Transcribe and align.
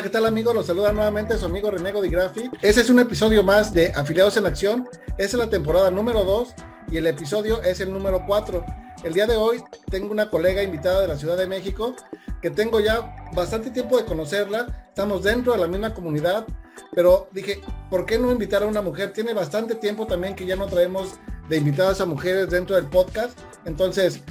Hola, 0.00 0.08
¿qué 0.08 0.12
tal 0.14 0.24
amigos? 0.24 0.54
Los 0.54 0.64
saluda 0.64 0.94
nuevamente 0.94 1.36
su 1.36 1.44
amigo 1.44 1.70
Renego 1.70 2.00
de 2.00 2.08
Graphic. 2.08 2.50
Este 2.62 2.80
es 2.80 2.88
un 2.88 3.00
episodio 3.00 3.42
más 3.42 3.74
de 3.74 3.92
Afiliados 3.94 4.34
en 4.38 4.46
Acción. 4.46 4.88
Esta 5.18 5.22
es 5.24 5.34
la 5.34 5.50
temporada 5.50 5.90
número 5.90 6.24
2 6.24 6.54
y 6.90 6.96
el 6.96 7.06
episodio 7.06 7.60
es 7.62 7.80
el 7.80 7.92
número 7.92 8.24
4. 8.26 8.64
El 9.04 9.12
día 9.12 9.26
de 9.26 9.36
hoy 9.36 9.62
tengo 9.90 10.10
una 10.10 10.30
colega 10.30 10.62
invitada 10.62 11.02
de 11.02 11.08
la 11.08 11.18
Ciudad 11.18 11.36
de 11.36 11.46
México 11.46 11.94
que 12.40 12.48
tengo 12.48 12.80
ya 12.80 13.14
bastante 13.34 13.68
tiempo 13.68 13.98
de 13.98 14.06
conocerla. 14.06 14.86
Estamos 14.88 15.22
dentro 15.22 15.52
de 15.52 15.58
la 15.58 15.66
misma 15.66 15.92
comunidad, 15.92 16.46
pero 16.94 17.28
dije, 17.32 17.60
¿por 17.90 18.06
qué 18.06 18.18
no 18.18 18.32
invitar 18.32 18.62
a 18.62 18.68
una 18.68 18.80
mujer? 18.80 19.12
Tiene 19.12 19.34
bastante 19.34 19.74
tiempo 19.74 20.06
también 20.06 20.34
que 20.34 20.46
ya 20.46 20.56
no 20.56 20.64
traemos 20.64 21.16
de 21.50 21.58
invitadas 21.58 22.00
a 22.00 22.06
mujeres 22.06 22.48
dentro 22.48 22.74
del 22.74 22.86
podcast. 22.86 23.38
Entonces, 23.66 24.22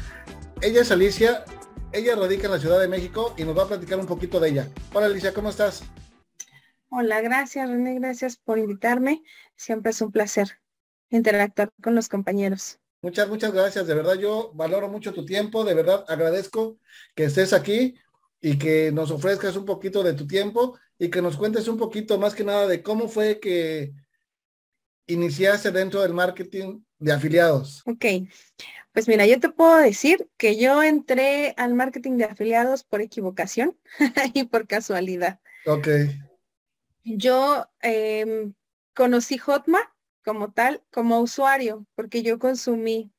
ella 0.61 0.81
es 0.81 0.89
Alicia, 0.89 1.45
ella 1.91 2.15
radica 2.15 2.45
en 2.45 2.51
la 2.51 2.59
Ciudad 2.59 2.79
de 2.79 2.87
México 2.87 3.33
y 3.37 3.43
nos 3.43 3.57
va 3.57 3.63
a 3.63 3.67
platicar 3.67 3.99
un 3.99 4.05
poquito 4.05 4.39
de 4.39 4.49
ella. 4.49 4.67
Hola 4.93 5.07
Alicia, 5.07 5.33
¿cómo 5.33 5.49
estás? 5.49 5.83
Hola, 6.89 7.21
gracias 7.21 7.69
René, 7.69 7.95
gracias 7.99 8.37
por 8.37 8.57
invitarme. 8.59 9.23
Siempre 9.55 9.91
es 9.91 10.01
un 10.01 10.11
placer 10.11 10.59
interactuar 11.09 11.71
con 11.81 11.95
los 11.95 12.07
compañeros. 12.07 12.79
Muchas, 13.01 13.29
muchas 13.29 13.53
gracias. 13.53 13.87
De 13.87 13.95
verdad, 13.95 14.15
yo 14.15 14.51
valoro 14.53 14.89
mucho 14.89 15.13
tu 15.13 15.25
tiempo. 15.25 15.63
De 15.63 15.73
verdad, 15.73 16.05
agradezco 16.07 16.77
que 17.15 17.25
estés 17.25 17.53
aquí 17.53 17.95
y 18.41 18.57
que 18.57 18.91
nos 18.91 19.11
ofrezcas 19.11 19.55
un 19.55 19.65
poquito 19.65 20.03
de 20.03 20.13
tu 20.13 20.27
tiempo 20.27 20.77
y 20.97 21.09
que 21.09 21.21
nos 21.21 21.37
cuentes 21.37 21.67
un 21.67 21.77
poquito 21.77 22.17
más 22.17 22.35
que 22.35 22.43
nada 22.43 22.67
de 22.67 22.83
cómo 22.83 23.07
fue 23.07 23.39
que 23.39 23.93
iniciaste 25.07 25.71
dentro 25.71 26.01
del 26.01 26.13
marketing 26.13 26.81
de 26.99 27.13
afiliados. 27.13 27.81
Ok, 27.85 28.05
pues 28.91 29.07
mira, 29.07 29.25
yo 29.25 29.39
te 29.39 29.49
puedo 29.49 29.77
decir 29.77 30.29
que 30.37 30.57
yo 30.57 30.83
entré 30.83 31.53
al 31.57 31.73
marketing 31.73 32.17
de 32.17 32.25
afiliados 32.25 32.83
por 32.83 33.01
equivocación 33.01 33.77
y 34.33 34.43
por 34.43 34.67
casualidad. 34.67 35.39
Ok. 35.65 35.87
Yo 37.03 37.69
em, 37.81 38.53
conocí 38.93 39.37
Hotmart 39.37 39.89
como 40.23 40.51
tal, 40.51 40.83
como 40.91 41.21
usuario, 41.21 41.85
porque 41.95 42.21
yo 42.21 42.39
consumí. 42.39 43.11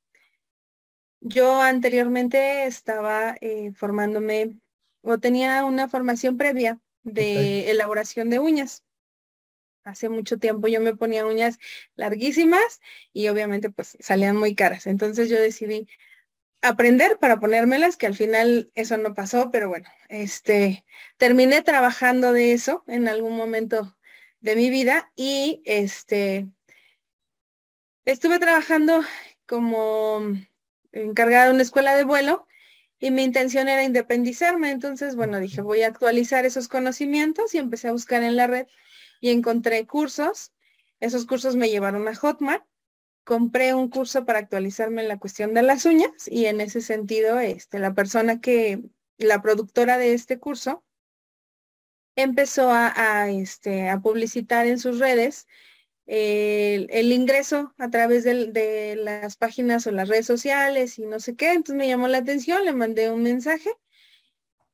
Yo 1.20 1.61
anteriormente 1.61 2.67
estaba 2.67 3.37
eh, 3.41 3.72
formándome 3.75 4.59
o 5.03 5.19
tenía 5.19 5.65
una 5.65 5.89
formación 5.89 6.37
previa 6.37 6.81
de 7.03 7.70
elaboración 7.70 8.31
de 8.31 8.39
uñas 8.39 8.84
hace 9.84 10.09
mucho 10.09 10.39
tiempo 10.39 10.69
yo 10.69 10.81
me 10.81 10.95
ponía 10.95 11.27
uñas 11.27 11.59
larguísimas 11.97 12.81
y 13.12 13.28
obviamente 13.28 13.70
pues 13.70 13.97
salían 14.00 14.37
muy 14.37 14.55
caras. 14.55 14.87
Entonces 14.87 15.28
yo 15.28 15.41
decidí 15.41 15.89
aprender 16.62 17.19
para 17.19 17.41
ponérmelas, 17.41 17.97
que 17.97 18.06
al 18.06 18.15
final 18.15 18.71
eso 18.75 18.97
no 18.97 19.15
pasó, 19.15 19.50
pero 19.50 19.69
bueno, 19.69 19.88
este, 20.09 20.84
terminé 21.16 21.62
trabajando 21.62 22.32
de 22.32 22.53
eso 22.53 22.84
en 22.87 23.09
algún 23.09 23.37
momento 23.37 23.97
de 24.41 24.56
mi 24.56 24.71
vida 24.71 25.10
y 25.16 25.62
este, 25.65 26.49
estuve 28.05 28.38
trabajando 28.38 29.03
como 29.47 30.21
encargada 30.93 31.47
de 31.47 31.53
una 31.53 31.62
escuela 31.62 31.97
de 31.97 32.05
vuelo 32.05 32.47
y 32.99 33.10
mi 33.10 33.22
intención 33.25 33.69
era 33.69 33.82
independizarme. 33.82 34.71
Entonces, 34.71 35.16
bueno, 35.16 35.41
dije, 35.41 35.62
voy 35.62 35.82
a 35.82 35.88
actualizar 35.88 36.44
esos 36.44 36.69
conocimientos 36.69 37.55
y 37.55 37.59
empecé 37.59 37.88
a 37.88 37.93
buscar 37.93 38.22
en 38.22 38.37
la 38.37 38.47
red 38.47 38.66
y 39.20 39.31
encontré 39.31 39.86
cursos. 39.86 40.53
Esos 40.98 41.26
cursos 41.26 41.56
me 41.56 41.69
llevaron 41.69 42.08
a 42.08 42.14
Hotmart. 42.14 42.64
Compré 43.25 43.75
un 43.75 43.91
curso 43.91 44.25
para 44.25 44.38
actualizarme 44.38 45.03
en 45.03 45.08
la 45.08 45.19
cuestión 45.19 45.54
de 45.54 45.62
las 45.62 45.84
uñas 45.84 46.26
y 46.26 46.47
en 46.47 46.60
ese 46.60 46.81
sentido, 46.81 47.38
este, 47.38 47.78
la 47.78 47.94
persona 47.94 48.41
que, 48.41 48.82
la 49.19 49.42
productora 49.42 49.98
de 49.98 50.14
este 50.14 50.38
curso, 50.38 50.82
empezó 52.16 52.70
a, 52.72 53.31
este, 53.31 53.88
a 53.88 54.00
publicitar 54.00 54.66
en 54.66 54.78
sus 54.78 54.98
redes 54.98 55.47
el, 56.06 57.12
ingreso 57.12 57.72
a 57.78 57.88
través 57.91 58.25
de, 58.25 58.47
de, 58.47 58.97
las 58.97 59.37
páginas 59.37 59.87
o 59.87 59.92
las 59.92 60.08
redes 60.08 60.26
sociales 60.26 60.98
y 60.98 61.06
no 61.06 61.20
sé 61.20 61.37
qué. 61.37 61.52
Entonces 61.52 61.76
me 61.76 61.88
llamó 61.88 62.08
la 62.08 62.19
atención, 62.19 62.64
le 62.64 62.72
mandé 62.72 63.10
un 63.10 63.22
mensaje, 63.22 63.70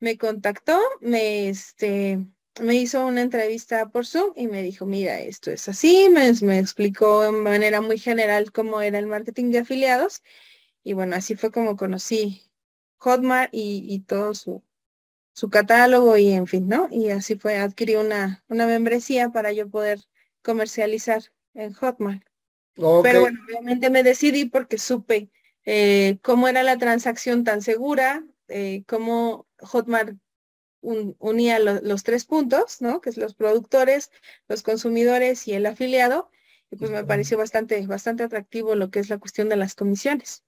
me 0.00 0.16
contactó, 0.16 0.80
me, 1.00 1.48
este, 1.48 2.24
me 2.60 2.74
hizo 2.74 3.06
una 3.06 3.22
entrevista 3.22 3.88
por 3.88 4.06
Zoom 4.06 4.32
y 4.36 4.48
me 4.48 4.62
dijo, 4.62 4.86
mira, 4.86 5.20
esto 5.20 5.50
es 5.50 5.68
así, 5.68 6.08
me, 6.10 6.28
explicó 6.58 7.22
de 7.22 7.32
manera 7.32 7.80
muy 7.80 7.98
general 7.98 8.52
cómo 8.52 8.80
era 8.80 8.98
el 8.98 9.06
marketing 9.06 9.50
de 9.50 9.58
afiliados. 9.60 10.22
Y 10.82 10.92
bueno, 10.92 11.16
así 11.16 11.36
fue 11.36 11.50
como 11.50 11.76
conocí 11.76 12.42
Hotmart 12.98 13.50
y, 13.52 14.00
todo 14.06 14.34
su, 14.34 14.62
su 15.34 15.50
catálogo 15.50 16.16
y 16.16 16.32
en 16.32 16.46
fin, 16.46 16.68
¿no? 16.68 16.88
Y 16.90 17.10
así 17.10 17.36
fue, 17.36 17.58
adquirí 17.58 17.96
una, 17.96 18.44
una 18.48 18.66
membresía 18.66 19.30
para 19.30 19.52
yo 19.52 19.68
poder 19.68 20.00
comercializar 20.42 21.22
en 21.54 21.72
Hotmart. 21.72 22.22
Pero 22.74 23.20
bueno, 23.20 23.40
obviamente 23.46 23.90
me 23.90 24.02
decidí 24.02 24.44
porque 24.44 24.78
supe 24.78 25.30
eh, 25.64 26.18
cómo 26.22 26.46
era 26.46 26.62
la 26.62 26.76
transacción 26.76 27.42
tan 27.42 27.62
segura, 27.62 28.24
eh, 28.48 28.84
cómo 28.86 29.46
Hotmart 29.58 30.16
unía 30.86 31.58
los 31.58 32.02
tres 32.02 32.24
puntos, 32.24 32.80
¿no? 32.80 33.00
Que 33.00 33.10
es 33.10 33.16
los 33.16 33.34
productores, 33.34 34.10
los 34.48 34.62
consumidores 34.62 35.46
y 35.48 35.54
el 35.54 35.66
afiliado. 35.66 36.30
Y 36.70 36.76
pues 36.76 36.90
me 36.90 37.04
pareció 37.04 37.38
bastante, 37.38 37.84
bastante 37.86 38.22
atractivo 38.22 38.74
lo 38.74 38.90
que 38.90 39.00
es 39.00 39.08
la 39.08 39.18
cuestión 39.18 39.48
de 39.48 39.56
las 39.56 39.74
comisiones. 39.74 40.44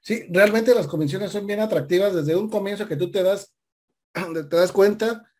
Sí, 0.00 0.24
realmente 0.30 0.74
las 0.74 0.86
comisiones 0.86 1.32
son 1.32 1.46
bien 1.46 1.60
atractivas 1.60 2.14
desde 2.14 2.36
un 2.36 2.48
comienzo 2.48 2.88
que 2.88 2.96
tú 2.96 3.10
te 3.10 3.22
das, 3.22 3.52
te 4.12 4.56
das 4.56 4.72
cuenta 4.72 5.30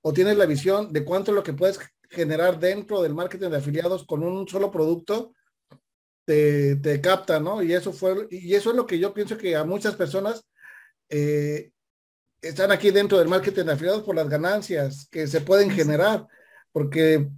o 0.00 0.12
tienes 0.12 0.36
la 0.36 0.46
visión 0.46 0.92
de 0.92 1.04
cuánto 1.04 1.32
es 1.32 1.34
lo 1.34 1.42
que 1.42 1.52
puedes 1.52 1.80
generar 2.08 2.60
dentro 2.60 3.02
del 3.02 3.14
marketing 3.14 3.50
de 3.50 3.56
afiliados 3.56 4.06
con 4.06 4.22
un 4.22 4.46
solo 4.46 4.70
producto, 4.70 5.34
te, 6.24 6.76
te 6.76 7.00
capta, 7.00 7.40
¿no? 7.40 7.62
Y 7.62 7.72
eso 7.72 7.92
fue, 7.92 8.28
y 8.30 8.54
eso 8.54 8.70
es 8.70 8.76
lo 8.76 8.86
que 8.86 8.98
yo 8.98 9.12
pienso 9.12 9.36
que 9.36 9.56
a 9.56 9.64
muchas 9.64 9.96
personas 9.96 10.46
eh, 11.08 11.72
están 12.40 12.72
aquí 12.72 12.90
dentro 12.90 13.18
del 13.18 13.28
marketing 13.28 13.64
de 13.64 13.72
afiliados 13.72 14.02
por 14.02 14.14
las 14.14 14.28
ganancias 14.28 15.08
que 15.10 15.26
se 15.26 15.40
pueden 15.40 15.70
generar. 15.70 16.26
Porque, 16.72 17.28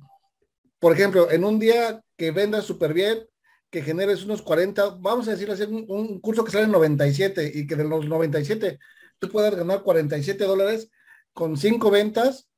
por 0.79 0.93
ejemplo, 0.93 1.31
en 1.31 1.45
un 1.45 1.59
día 1.59 2.03
que 2.17 2.31
vendas 2.31 2.65
súper 2.65 2.93
bien, 2.93 3.27
que 3.71 3.83
generes 3.83 4.25
unos 4.25 4.43
40, 4.43 4.97
vamos 5.01 5.29
a 5.29 5.33
decir, 5.33 5.51
hacer 5.51 5.69
un, 5.69 6.21
curso 6.21 6.45
que 6.45 6.51
sale 6.51 6.65
en 6.65 6.73
97 6.73 7.53
y 7.55 7.67
que 7.67 7.77
de 7.77 7.85
los 7.85 8.07
97 8.07 8.79
tú 9.19 9.29
puedas 9.29 9.55
ganar 9.55 9.83
47 9.83 10.45
dólares 10.45 10.91
con 11.33 11.57
cinco 11.57 11.91
ventas, 11.91 12.49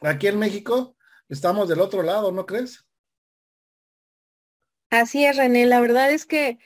aquí 0.00 0.26
en 0.26 0.38
México 0.38 0.96
estamos 1.28 1.68
del 1.68 1.80
otro 1.80 2.02
lado, 2.02 2.32
¿no 2.32 2.46
crees? 2.46 2.84
Así 4.90 5.24
es, 5.24 5.36
René. 5.36 5.66
La 5.66 5.80
verdad 5.80 6.10
es 6.10 6.26
que 6.26 6.58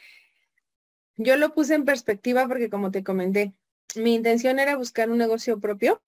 yo 1.16 1.36
lo 1.36 1.52
puse 1.54 1.74
en 1.74 1.84
perspectiva 1.84 2.46
porque 2.48 2.70
como 2.70 2.90
te 2.90 3.04
comenté, 3.04 3.54
mi 3.96 4.14
intención 4.14 4.58
era 4.58 4.76
buscar 4.76 5.10
un 5.10 5.18
negocio 5.18 5.60
propio, 5.60 6.02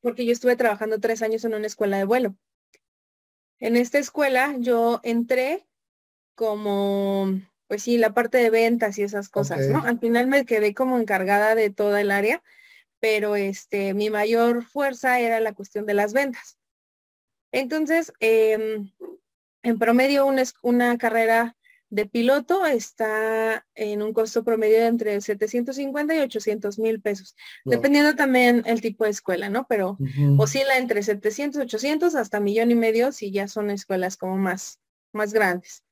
porque 0.00 0.24
yo 0.24 0.32
estuve 0.32 0.56
trabajando 0.56 1.00
tres 1.00 1.22
años 1.22 1.44
en 1.44 1.54
una 1.54 1.66
escuela 1.66 1.98
de 1.98 2.04
vuelo. 2.04 2.36
En 3.58 3.76
esta 3.76 3.98
escuela 3.98 4.54
yo 4.58 5.00
entré 5.02 5.66
como, 6.34 7.40
pues 7.66 7.82
sí, 7.82 7.98
la 7.98 8.12
parte 8.12 8.38
de 8.38 8.50
ventas 8.50 8.98
y 8.98 9.02
esas 9.02 9.28
cosas, 9.28 9.66
¿no? 9.68 9.82
Al 9.84 9.98
final 9.98 10.26
me 10.26 10.44
quedé 10.44 10.74
como 10.74 10.98
encargada 10.98 11.54
de 11.54 11.70
toda 11.70 12.00
el 12.00 12.10
área, 12.10 12.42
pero 13.00 13.36
este, 13.36 13.94
mi 13.94 14.10
mayor 14.10 14.64
fuerza 14.64 15.20
era 15.20 15.40
la 15.40 15.54
cuestión 15.54 15.86
de 15.86 15.94
las 15.94 16.12
ventas. 16.12 16.58
Entonces, 17.52 18.12
em, 18.20 18.92
en 19.62 19.78
promedio 19.78 20.26
una, 20.26 20.42
una 20.62 20.98
carrera 20.98 21.56
de 21.88 22.06
piloto 22.06 22.66
está 22.66 23.64
en 23.74 24.02
un 24.02 24.12
costo 24.12 24.42
promedio 24.42 24.78
de 24.78 24.86
entre 24.86 25.20
750 25.20 26.14
y 26.14 26.18
800 26.18 26.78
mil 26.78 27.00
pesos, 27.00 27.36
dependiendo 27.64 28.16
también 28.16 28.62
el 28.66 28.80
tipo 28.80 29.04
de 29.04 29.10
escuela, 29.10 29.48
¿no? 29.48 29.66
Pero 29.68 29.96
oscila 30.38 30.78
entre 30.78 31.02
700, 31.02 31.62
800 31.62 32.14
hasta 32.14 32.40
millón 32.40 32.70
y 32.70 32.74
medio 32.74 33.12
si 33.12 33.30
ya 33.30 33.48
son 33.48 33.70
escuelas 33.70 34.16
como 34.16 34.36
más, 34.36 34.80
más 35.12 35.32
grandes. 35.32 35.84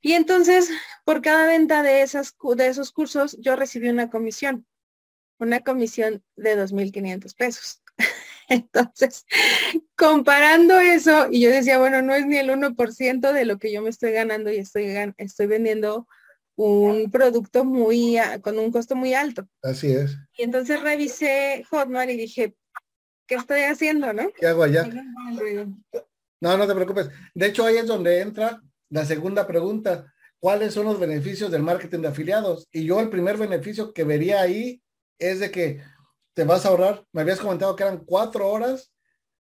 Y 0.00 0.12
entonces, 0.12 0.70
por 1.04 1.22
cada 1.22 1.46
venta 1.46 1.82
de, 1.82 2.02
esas, 2.02 2.36
de 2.56 2.68
esos 2.68 2.92
cursos, 2.92 3.36
yo 3.40 3.56
recibí 3.56 3.88
una 3.88 4.10
comisión, 4.10 4.66
una 5.38 5.60
comisión 5.60 6.22
de 6.36 6.56
2.500 6.56 7.34
pesos. 7.36 7.82
Entonces, 8.48 9.26
comparando 9.96 10.78
eso, 10.80 11.28
y 11.30 11.40
yo 11.40 11.50
decía, 11.50 11.78
bueno, 11.78 12.02
no 12.02 12.14
es 12.14 12.26
ni 12.26 12.36
el 12.36 12.50
1% 12.50 13.32
de 13.32 13.44
lo 13.44 13.58
que 13.58 13.72
yo 13.72 13.82
me 13.82 13.90
estoy 13.90 14.12
ganando 14.12 14.50
y 14.50 14.56
estoy, 14.56 14.94
estoy 15.18 15.46
vendiendo 15.46 16.06
un 16.56 17.10
producto 17.10 17.64
muy, 17.64 18.18
con 18.42 18.58
un 18.58 18.72
costo 18.72 18.96
muy 18.96 19.14
alto. 19.14 19.48
Así 19.62 19.92
es. 19.92 20.16
Y 20.36 20.42
entonces 20.42 20.82
revisé 20.82 21.64
Hotmart 21.70 22.10
y 22.10 22.16
dije, 22.16 22.54
¿qué 23.26 23.36
estoy 23.36 23.60
haciendo, 23.60 24.12
no? 24.12 24.28
¿Qué 24.34 24.46
hago 24.46 24.64
allá? 24.64 24.88
No, 26.40 26.56
no 26.56 26.66
te 26.66 26.74
preocupes. 26.74 27.10
De 27.34 27.46
hecho, 27.46 27.64
ahí 27.64 27.76
es 27.76 27.86
donde 27.86 28.20
entra 28.20 28.60
la 28.90 29.04
segunda 29.04 29.46
pregunta. 29.46 30.12
¿Cuáles 30.40 30.74
son 30.74 30.86
los 30.86 30.98
beneficios 30.98 31.50
del 31.50 31.62
marketing 31.62 32.00
de 32.00 32.08
afiliados? 32.08 32.68
Y 32.72 32.84
yo 32.84 33.00
el 33.00 33.10
primer 33.10 33.36
beneficio 33.36 33.92
que 33.92 34.04
vería 34.04 34.40
ahí 34.40 34.82
es 35.18 35.40
de 35.40 35.50
que 35.50 35.80
te 36.38 36.44
vas 36.44 36.64
a 36.64 36.68
ahorrar. 36.68 37.04
Me 37.10 37.22
habías 37.22 37.40
comentado 37.40 37.74
que 37.74 37.82
eran 37.82 38.04
cuatro 38.04 38.48
horas, 38.48 38.92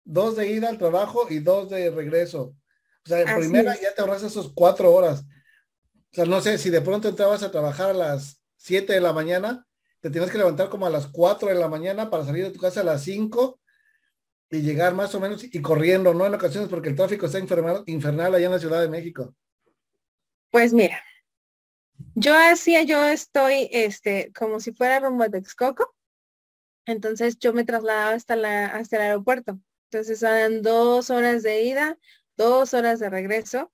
dos 0.05 0.37
de 0.37 0.49
ida 0.49 0.69
al 0.69 0.79
trabajo 0.79 1.27
y 1.29 1.41
dos 1.41 1.69
de 1.69 1.91
regreso. 1.91 2.55
O 3.05 3.09
sea, 3.09 3.23
en 3.23 3.37
primera 3.37 3.75
ya 3.75 3.93
te 3.93 4.01
ahorras 4.01 4.23
esos 4.23 4.53
cuatro 4.55 4.95
horas. 4.95 5.23
O 5.23 6.15
sea, 6.15 6.25
no 6.25 6.41
sé, 6.41 6.57
si 6.57 6.71
de 6.71 6.81
pronto 6.81 7.09
entrabas 7.09 7.43
a 7.43 7.51
trabajar 7.51 7.91
a 7.91 7.95
las 7.95 8.41
7 8.59 8.93
de 8.93 9.01
la 9.01 9.13
mañana, 9.13 9.67
te 9.99 10.09
tienes 10.09 10.31
que 10.31 10.39
levantar 10.39 10.69
como 10.69 10.87
a 10.87 10.91
las 10.91 11.09
4 11.09 11.49
de 11.49 11.57
la 11.57 11.67
mañana 11.67 12.11
para 12.11 12.25
salir 12.25 12.45
de 12.45 12.53
tu 12.53 12.61
casa 12.61 12.83
a 12.83 12.85
las 12.85 13.03
5 13.03 13.59
y 14.51 14.63
llegar 14.63 14.95
más 14.95 15.13
o 15.17 15.21
menos 15.21 15.43
y 15.43 15.61
corriendo, 15.61 16.15
¿no? 16.15 16.27
En 16.27 16.35
ocasiones 16.35 16.71
porque 16.71 16.91
el 16.91 16.95
tráfico 16.95 17.27
está 17.27 17.41
infernal, 17.41 17.83
infernal 17.87 18.37
allá 18.37 18.47
en 18.47 18.53
la 18.53 18.61
Ciudad 18.61 18.81
de 18.81 18.89
México. 18.89 19.35
Pues 20.53 20.73
mira, 20.73 21.03
yo 22.15 22.37
hacía, 22.39 22.85
yo 22.85 23.05
estoy, 23.05 23.69
este, 23.73 24.33
como 24.33 24.61
si 24.61 24.71
fuera 24.71 25.01
rumbo 25.01 25.25
a 25.25 25.29
Texcoco, 25.29 25.93
entonces 26.87 27.39
yo 27.39 27.53
me 27.53 27.65
trasladaba 27.65 28.13
hasta, 28.13 28.37
la, 28.37 28.67
hasta 28.67 28.97
el 28.97 29.03
aeropuerto. 29.03 29.61
Entonces 29.91 30.23
eran 30.23 30.63
dos 30.63 31.11
horas 31.11 31.43
de 31.43 31.63
ida, 31.63 31.99
dos 32.37 32.75
horas 32.75 33.01
de 33.01 33.11
regreso 33.11 33.73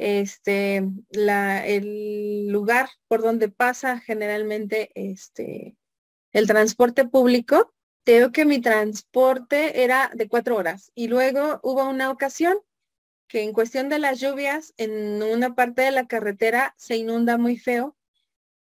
este, 0.00 0.82
la, 1.10 1.66
el 1.66 2.48
lugar 2.48 2.88
por 3.06 3.20
donde 3.20 3.50
pasa 3.50 4.00
generalmente 4.00 4.90
este, 4.94 5.76
el 6.32 6.46
transporte 6.46 7.06
público, 7.06 7.74
tengo 8.02 8.32
que 8.32 8.46
mi 8.46 8.62
transporte 8.62 9.84
era 9.84 10.10
de 10.14 10.26
cuatro 10.26 10.56
horas 10.56 10.90
y 10.94 11.08
luego 11.08 11.60
hubo 11.62 11.86
una 11.86 12.10
ocasión 12.10 12.56
que 13.28 13.42
en 13.42 13.52
cuestión 13.52 13.90
de 13.90 13.98
las 13.98 14.20
lluvias 14.20 14.72
en 14.78 15.22
una 15.22 15.54
parte 15.54 15.82
de 15.82 15.90
la 15.90 16.06
carretera 16.06 16.74
se 16.78 16.96
inunda 16.96 17.36
muy 17.36 17.58
feo. 17.58 17.94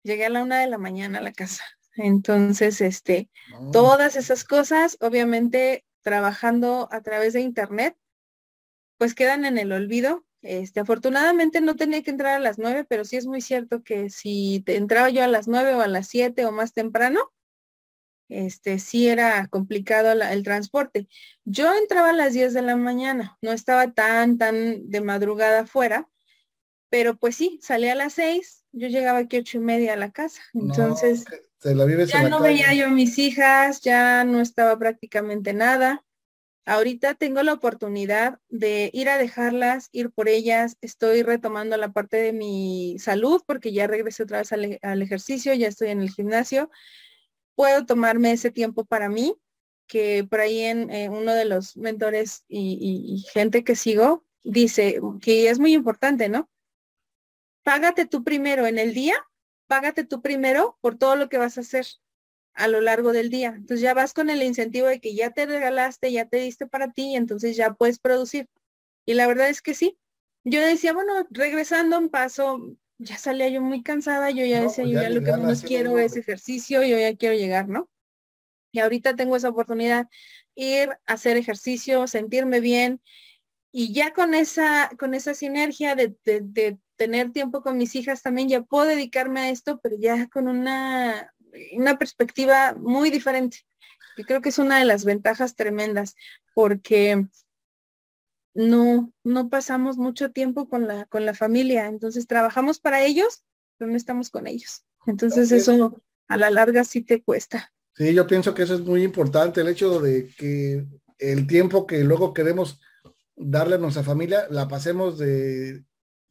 Llegué 0.01 0.25
a 0.25 0.29
la 0.29 0.41
una 0.41 0.59
de 0.59 0.67
la 0.67 0.79
mañana 0.79 1.19
a 1.19 1.21
la 1.21 1.33
casa. 1.33 1.63
Entonces, 1.97 2.81
este, 2.81 3.29
oh. 3.59 3.71
todas 3.71 4.15
esas 4.15 4.43
cosas, 4.43 4.97
obviamente 5.01 5.85
trabajando 6.01 6.87
a 6.91 7.01
través 7.01 7.33
de 7.33 7.41
internet, 7.41 7.97
pues 8.97 9.13
quedan 9.13 9.45
en 9.45 9.57
el 9.57 9.71
olvido 9.73 10.23
este, 10.41 10.79
afortunadamente 10.79 11.61
no 11.61 11.75
tenía 11.75 12.03
que 12.03 12.11
entrar 12.11 12.35
a 12.35 12.39
las 12.39 12.59
nueve, 12.59 12.85
pero 12.87 13.03
sí 13.05 13.17
es 13.17 13.25
muy 13.25 13.41
cierto 13.41 13.83
que 13.83 14.09
si 14.09 14.61
te 14.65 14.75
entraba 14.75 15.09
yo 15.09 15.23
a 15.23 15.27
las 15.27 15.47
nueve 15.47 15.73
o 15.73 15.81
a 15.81 15.87
las 15.87 16.07
siete 16.07 16.45
o 16.45 16.51
más 16.51 16.73
temprano, 16.73 17.19
este, 18.29 18.79
sí 18.79 19.07
era 19.07 19.47
complicado 19.47 20.11
el 20.11 20.43
transporte. 20.43 21.07
Yo 21.45 21.73
entraba 21.73 22.09
a 22.09 22.13
las 22.13 22.33
10 22.33 22.53
de 22.53 22.61
la 22.61 22.75
mañana, 22.75 23.37
no 23.41 23.51
estaba 23.51 23.91
tan, 23.91 24.37
tan 24.37 24.89
de 24.89 25.01
madrugada 25.01 25.61
afuera, 25.61 26.09
pero 26.89 27.17
pues 27.17 27.35
sí, 27.35 27.59
salía 27.61 27.93
a 27.93 27.95
las 27.95 28.13
seis, 28.13 28.63
yo 28.71 28.87
llegaba 28.87 29.19
aquí 29.19 29.37
ocho 29.37 29.57
y 29.57 29.61
media 29.61 29.93
a 29.93 29.97
la 29.97 30.11
casa. 30.11 30.41
Entonces, 30.53 31.25
ya 31.63 32.29
no 32.29 32.39
veía 32.39 32.73
yo 32.73 32.85
a 32.85 32.89
mis 32.89 33.17
hijas, 33.17 33.81
ya 33.81 34.23
no 34.23 34.41
estaba 34.41 34.77
prácticamente 34.77 35.53
nada. 35.53 36.03
Ahorita 36.65 37.13
tengo 37.15 37.41
la 37.43 37.53
oportunidad 37.53 38.39
de 38.49 38.89
ir 38.93 39.07
a 39.07 39.17
dejarlas, 39.17 39.87
ir 39.93 40.11
por 40.11 40.27
ellas. 40.27 40.75
Estoy 40.81 41.23
retomando 41.23 41.77
la 41.77 41.93
parte 41.93 42.17
de 42.17 42.33
mi 42.33 42.97
salud 42.99 43.41
porque 43.47 43.71
ya 43.71 43.87
regresé 43.87 44.23
otra 44.23 44.39
vez 44.39 44.51
al, 44.51 45.01
ejercicio, 45.01 45.53
ya 45.53 45.69
estoy 45.69 45.89
en 45.89 46.01
el 46.01 46.09
gimnasio. 46.09 46.69
Puedo 47.55 47.85
tomarme 47.85 48.33
ese 48.33 48.51
tiempo 48.51 48.83
para 48.85 49.07
mí, 49.07 49.33
que 49.87 50.27
por 50.29 50.41
ahí 50.41 50.59
en 50.59 51.11
uno 51.11 51.33
de 51.33 51.45
los 51.45 51.77
mentores 51.77 52.43
y, 52.49 53.25
gente 53.31 53.63
que 53.63 53.75
sigo 53.75 54.25
dice 54.43 54.99
que 55.21 55.49
es 55.49 55.59
muy 55.59 55.73
importante, 55.73 56.27
¿no? 56.27 56.49
Págate 57.63 58.05
tú 58.05 58.23
primero 58.25 58.67
en 58.67 58.77
el 58.77 58.93
día, 58.93 59.15
págate 59.67 60.03
tú 60.03 60.21
primero 60.21 60.77
por 60.81 60.97
todo 60.97 61.15
lo 61.15 61.29
que 61.29 61.37
vas 61.37 61.57
a 61.57 61.61
hacer 61.61 61.85
a 62.53 62.67
lo 62.67 62.81
largo 62.81 63.13
del 63.13 63.29
día. 63.29 63.49
Entonces 63.49 63.81
ya 63.81 63.93
vas 63.93 64.13
con 64.13 64.29
el 64.29 64.41
incentivo 64.41 64.87
de 64.87 64.99
que 64.99 65.13
ya 65.13 65.31
te 65.31 65.45
regalaste, 65.45 66.11
ya 66.11 66.25
te 66.25 66.37
diste 66.37 66.65
para 66.65 66.91
ti, 66.91 67.15
entonces 67.15 67.55
ya 67.55 67.73
puedes 67.73 67.99
producir. 67.99 68.49
Y 69.05 69.13
la 69.13 69.27
verdad 69.27 69.49
es 69.49 69.61
que 69.61 69.73
sí. 69.73 69.97
Yo 70.43 70.61
decía, 70.61 70.93
bueno, 70.93 71.27
regresando 71.29 71.97
un 71.97 72.09
paso, 72.09 72.77
ya 72.97 73.17
salía 73.17 73.49
yo 73.49 73.61
muy 73.61 73.83
cansada, 73.83 74.31
yo 74.31 74.45
ya 74.45 74.61
decía, 74.61 74.83
pues 74.83 74.95
yo 74.95 75.01
ya 75.01 75.09
lo 75.09 75.23
que 75.23 75.31
menos 75.33 75.61
quiero 75.61 75.99
es 75.99 76.17
ejercicio, 76.17 76.83
yo 76.83 76.97
ya 76.97 77.15
quiero 77.15 77.35
llegar, 77.35 77.67
¿no? 77.67 77.89
Y 78.71 78.79
ahorita 78.79 79.15
tengo 79.15 79.35
esa 79.35 79.49
oportunidad, 79.49 80.07
ir 80.55 80.89
a 81.05 81.13
hacer 81.13 81.37
ejercicio, 81.37 82.07
sentirme 82.07 82.59
bien, 82.59 83.01
y 83.71 83.93
ya 83.93 84.13
con 84.13 84.33
esa, 84.33 84.89
con 84.97 85.13
esa 85.13 85.33
sinergia 85.33 85.95
de, 85.95 86.15
de 86.23 86.77
tener 86.95 87.31
tiempo 87.31 87.61
con 87.61 87.77
mis 87.77 87.95
hijas 87.95 88.23
también, 88.23 88.49
ya 88.49 88.61
puedo 88.61 88.85
dedicarme 88.85 89.41
a 89.41 89.49
esto, 89.49 89.79
pero 89.81 89.95
ya 89.99 90.27
con 90.27 90.47
una 90.47 91.31
una 91.73 91.97
perspectiva 91.97 92.75
muy 92.75 93.09
diferente. 93.09 93.65
Y 94.15 94.23
creo 94.23 94.41
que 94.41 94.49
es 94.49 94.57
una 94.57 94.79
de 94.79 94.85
las 94.85 95.05
ventajas 95.05 95.55
tremendas 95.55 96.15
porque 96.53 97.25
no, 98.53 99.13
no 99.23 99.49
pasamos 99.49 99.97
mucho 99.97 100.31
tiempo 100.31 100.67
con 100.67 100.87
la, 100.87 101.05
con 101.05 101.25
la 101.25 101.33
familia. 101.33 101.85
Entonces 101.85 102.25
trabajamos 102.25 102.79
para 102.79 103.03
ellos, 103.03 103.43
pero 103.77 103.91
no 103.91 103.97
estamos 103.97 104.29
con 104.29 104.47
ellos. 104.47 104.83
Entonces 105.05 105.51
eso 105.51 106.01
a 106.27 106.37
la 106.37 106.49
larga 106.49 106.83
sí 106.83 107.01
te 107.01 107.21
cuesta. 107.21 107.71
Sí, 107.95 108.13
yo 108.13 108.27
pienso 108.27 108.53
que 108.53 108.63
eso 108.63 108.75
es 108.75 108.81
muy 108.81 109.03
importante, 109.03 109.61
el 109.61 109.69
hecho 109.69 109.99
de 109.99 110.29
que 110.37 110.85
el 111.17 111.47
tiempo 111.47 111.87
que 111.87 112.03
luego 112.03 112.33
queremos 112.33 112.79
darle 113.37 113.75
a 113.75 113.77
nuestra 113.77 114.03
familia, 114.03 114.47
la 114.49 114.67
pasemos 114.67 115.17
de, 115.17 115.83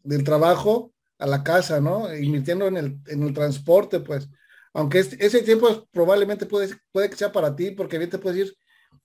del 0.03 0.25
trabajo 0.25 0.93
a 1.19 1.27
la 1.27 1.43
casa, 1.43 1.81
¿no? 1.81 2.15
Invirtiendo 2.15 2.67
en 2.67 2.77
el, 2.77 3.01
en 3.07 3.23
el 3.23 3.33
transporte, 3.33 4.01
pues 4.01 4.29
aunque 4.75 4.99
ese 4.99 5.43
tiempo 5.43 5.89
probablemente 5.91 6.45
puede, 6.45 6.77
puede 6.93 7.09
que 7.09 7.17
sea 7.17 7.33
para 7.33 7.57
ti, 7.57 7.71
porque 7.71 7.97
bien 7.97 8.11
te 8.11 8.19
puedes 8.19 8.47
ir 8.47 8.55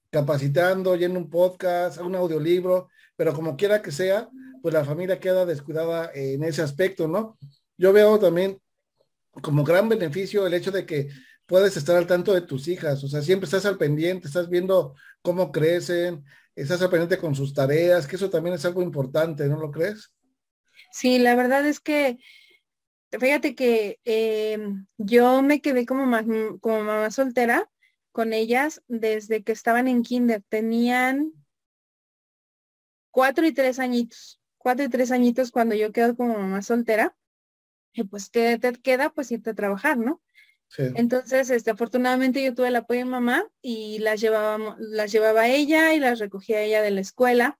capacitando, 0.10 0.98
yendo 0.98 1.18
un 1.18 1.30
podcast, 1.30 2.02
un 2.02 2.14
audiolibro, 2.16 2.90
pero 3.16 3.34
como 3.34 3.56
quiera 3.56 3.82
que 3.82 3.92
sea, 3.92 4.28
pues 4.62 4.74
la 4.74 4.84
familia 4.84 5.20
queda 5.20 5.46
descuidada 5.46 6.12
en 6.14 6.44
ese 6.44 6.62
aspecto, 6.62 7.08
¿no? 7.08 7.38
Yo 7.78 7.94
veo 7.94 8.20
también 8.20 8.60
como 9.42 9.64
gran 9.64 9.88
beneficio 9.88 10.46
el 10.46 10.54
hecho 10.54 10.72
de 10.72 10.86
que 10.86 11.08
puedes 11.46 11.78
estar 11.78 11.96
al 11.96 12.08
tanto 12.08 12.34
de 12.34 12.42
tus 12.42 12.68
hijas, 12.68 13.02
o 13.06 13.08
sea, 13.08 13.22
siempre 13.22 13.46
estás 13.46 13.66
al 13.66 13.78
pendiente, 13.78 14.28
estás 14.28 14.50
viendo 14.50 14.96
cómo 15.22 15.54
crecen, 15.54 16.26
estás 16.56 16.82
al 16.82 17.18
con 17.20 17.36
sus 17.36 17.54
tareas, 17.54 18.08
que 18.08 18.16
eso 18.16 18.30
también 18.30 18.56
es 18.56 18.66
algo 18.66 18.82
importante, 18.82 19.48
¿no 19.48 19.58
lo 19.60 19.72
crees? 19.72 20.14
Sí, 20.92 21.20
la 21.20 21.36
verdad 21.36 21.66
es 21.66 21.80
que 21.80 22.18
fíjate 23.20 23.56
que 23.56 24.00
em, 24.06 24.88
yo 24.98 25.42
me 25.42 25.62
quedé 25.62 25.86
como, 25.86 26.06
como 26.60 26.84
mamá 26.84 27.12
soltera 27.12 27.70
con 28.12 28.34
ellas 28.34 28.82
desde 28.88 29.44
que 29.44 29.52
estaban 29.52 29.88
en 29.88 30.04
kinder. 30.04 30.44
Tenían 30.50 31.32
cuatro 33.10 33.46
y 33.46 33.54
tres 33.54 33.80
añitos, 33.80 34.40
cuatro 34.58 34.86
y 34.86 34.90
tres 34.90 35.12
añitos 35.12 35.52
cuando 35.52 35.76
yo 35.76 35.92
quedo 35.92 36.16
como 36.16 36.38
mamá 36.38 36.62
soltera. 36.62 37.16
Y 37.94 38.04
pues, 38.04 38.30
¿qué 38.30 38.58
te 38.58 38.74
queda? 38.74 39.10
Pues 39.10 39.32
irte 39.32 39.50
a 39.50 39.56
trabajar, 39.56 39.98
¿no? 39.98 40.22
Entonces, 40.78 41.50
este, 41.50 41.72
afortunadamente 41.72 42.44
yo 42.44 42.54
tuve 42.54 42.70
el 42.70 42.76
apoyo 42.76 43.00
de 43.00 43.06
mamá 43.06 43.46
y 43.62 44.00
las 44.00 44.22
llevaba, 44.22 44.78
las 44.80 45.12
llevaba 45.12 45.48
ella 45.48 45.94
y 45.94 46.00
las 46.00 46.20
recogía 46.20 46.62
ella 46.62 46.82
de 46.82 46.92
la 46.92 47.02
escuela. 47.02 47.58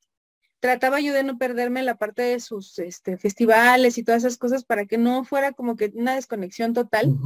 Trataba 0.60 1.00
yo 1.02 1.14
de 1.14 1.24
no 1.24 1.38
perderme 1.38 1.84
la 1.84 1.96
parte 1.96 2.22
de 2.22 2.40
sus 2.40 2.80
este, 2.80 3.18
festivales 3.18 3.98
y 3.98 4.04
todas 4.04 4.24
esas 4.24 4.38
cosas 4.38 4.64
para 4.64 4.86
que 4.86 4.98
no 4.98 5.24
fuera 5.26 5.52
como 5.52 5.76
que 5.76 5.92
una 5.96 6.16
desconexión 6.16 6.74
total. 6.74 7.18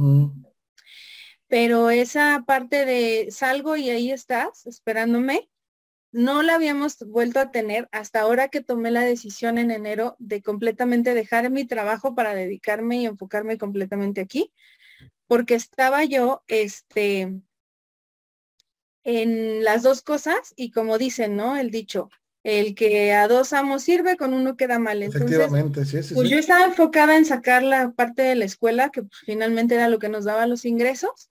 Pero 1.48 1.90
esa 1.90 2.42
parte 2.46 2.84
de 2.84 3.28
salgo 3.30 3.76
y 3.76 3.90
ahí 3.90 4.10
estás 4.10 4.66
esperándome, 4.66 5.48
no 6.10 6.42
la 6.42 6.54
habíamos 6.54 6.98
vuelto 7.06 7.38
a 7.38 7.50
tener 7.50 7.88
hasta 7.92 8.20
ahora 8.20 8.48
que 8.48 8.62
tomé 8.62 8.90
la 8.90 9.02
decisión 9.02 9.58
en 9.58 9.70
enero 9.70 10.16
de 10.18 10.42
completamente 10.42 11.14
dejar 11.14 11.50
mi 11.50 11.66
trabajo 11.66 12.14
para 12.14 12.34
dedicarme 12.34 12.96
y 12.96 13.06
enfocarme 13.06 13.58
completamente 13.58 14.22
aquí, 14.22 14.50
porque 15.26 15.54
estaba 15.54 16.04
yo, 16.04 16.42
este, 16.48 17.40
en 19.04 19.64
las 19.64 19.82
dos 19.82 20.02
cosas 20.02 20.52
y 20.56 20.70
como 20.70 20.98
dicen, 20.98 21.36
¿no? 21.36 21.56
El 21.56 21.70
dicho, 21.70 22.10
el 22.42 22.74
que 22.74 23.12
a 23.12 23.28
dos 23.28 23.52
amos 23.52 23.82
sirve, 23.82 24.16
con 24.16 24.32
uno 24.34 24.56
queda 24.56 24.78
mal. 24.78 25.02
Efectivamente, 25.02 25.84
sí, 25.84 26.02
sí, 26.02 26.14
pues 26.14 26.28
yo 26.28 26.38
estaba 26.38 26.64
enfocada 26.64 27.16
en 27.16 27.24
sacar 27.24 27.62
la 27.62 27.92
parte 27.92 28.22
de 28.22 28.34
la 28.36 28.44
escuela, 28.44 28.90
que 28.90 29.02
pues, 29.02 29.20
finalmente 29.24 29.74
era 29.74 29.88
lo 29.88 29.98
que 29.98 30.08
nos 30.08 30.24
daba 30.24 30.46
los 30.46 30.64
ingresos. 30.64 31.30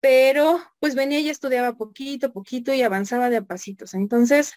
pero 0.00 0.60
pues 0.78 0.94
venía 0.94 1.20
y 1.20 1.28
estudiaba 1.28 1.76
poquito, 1.76 2.32
poquito 2.32 2.72
y 2.72 2.82
avanzaba 2.82 3.30
de 3.30 3.38
a 3.38 3.42
pasitos. 3.42 3.94
Entonces, 3.94 4.54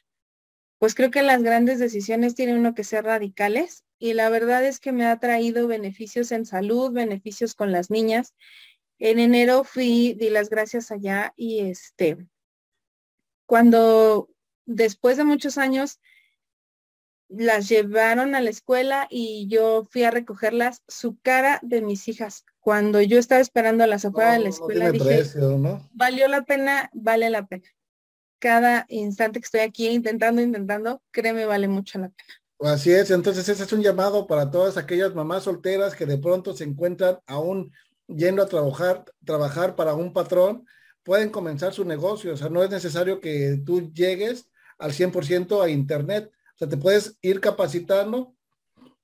pues 0.79 0.95
creo 0.95 1.11
que 1.11 1.21
las 1.21 1.43
grandes 1.43 1.79
decisiones 1.79 2.35
tienen 2.35 2.57
uno 2.57 2.73
que 2.73 2.83
ser 2.83 3.05
radicales 3.05 3.83
y 4.03 4.11
la 4.11 4.27
verdad 4.27 4.65
es 4.65 4.81
que 4.81 4.91
me 4.91 5.05
ha 5.05 5.17
traído 5.17 5.65
beneficios 5.65 6.33
en 6.33 6.45
salud, 6.45 6.91
beneficios 6.91 7.55
con 7.55 7.71
las 7.71 7.89
niñas. 7.89 8.35
En 8.99 9.17
enero 9.17 9.63
fui, 9.63 10.13
di 10.13 10.29
las 10.29 10.49
gracias 10.49 10.91
allá 10.91 11.33
y 11.37 11.59
este, 11.61 12.17
cuando 13.45 14.29
después 14.65 15.15
de 15.15 15.23
muchos 15.23 15.57
años 15.57 16.01
las 17.29 17.69
llevaron 17.69 18.35
a 18.35 18.41
la 18.41 18.49
escuela 18.49 19.07
y 19.09 19.47
yo 19.47 19.87
fui 19.89 20.03
a 20.03 20.11
recogerlas, 20.11 20.83
su 20.89 21.17
cara 21.21 21.59
de 21.61 21.81
mis 21.81 22.09
hijas, 22.09 22.43
cuando 22.59 22.99
yo 23.01 23.17
estaba 23.17 23.39
esperando 23.39 23.85
a 23.85 23.87
las 23.87 24.03
afuera 24.03 24.33
de 24.33 24.39
la 24.39 24.49
escuela, 24.49 24.91
dije, 24.91 25.23
valió 25.93 26.27
la 26.27 26.43
pena, 26.43 26.89
vale 26.91 27.29
la 27.29 27.47
pena. 27.47 27.69
Cada 28.39 28.85
instante 28.89 29.39
que 29.39 29.45
estoy 29.45 29.61
aquí 29.61 29.87
intentando, 29.87 30.41
intentando, 30.41 31.01
créeme, 31.11 31.45
vale 31.45 31.69
mucho 31.69 31.99
la 31.99 32.09
pena. 32.09 32.42
Así 32.59 32.91
es, 32.91 33.11
entonces 33.11 33.49
ese 33.49 33.63
es 33.63 33.73
un 33.73 33.81
llamado 33.81 34.25
para 34.25 34.49
todas 34.49 34.77
aquellas 34.77 35.13
mamás 35.13 35.43
solteras 35.43 35.95
que 35.95 36.05
de 36.05 36.17
pronto 36.17 36.55
se 36.55 36.63
encuentran 36.63 37.19
aún 37.27 37.73
yendo 38.07 38.41
a 38.41 38.47
trabajar, 38.47 39.03
trabajar 39.25 39.75
para 39.75 39.95
un 39.95 40.13
patrón, 40.13 40.65
pueden 41.03 41.29
comenzar 41.29 41.73
su 41.73 41.83
negocio, 41.83 42.33
o 42.33 42.37
sea, 42.37 42.47
no 42.49 42.63
es 42.63 42.69
necesario 42.69 43.19
que 43.19 43.59
tú 43.65 43.91
llegues 43.91 44.49
al 44.77 44.93
100% 44.93 45.61
a 45.61 45.69
internet, 45.69 46.31
o 46.55 46.57
sea, 46.57 46.69
te 46.69 46.77
puedes 46.77 47.17
ir 47.21 47.41
capacitando 47.41 48.33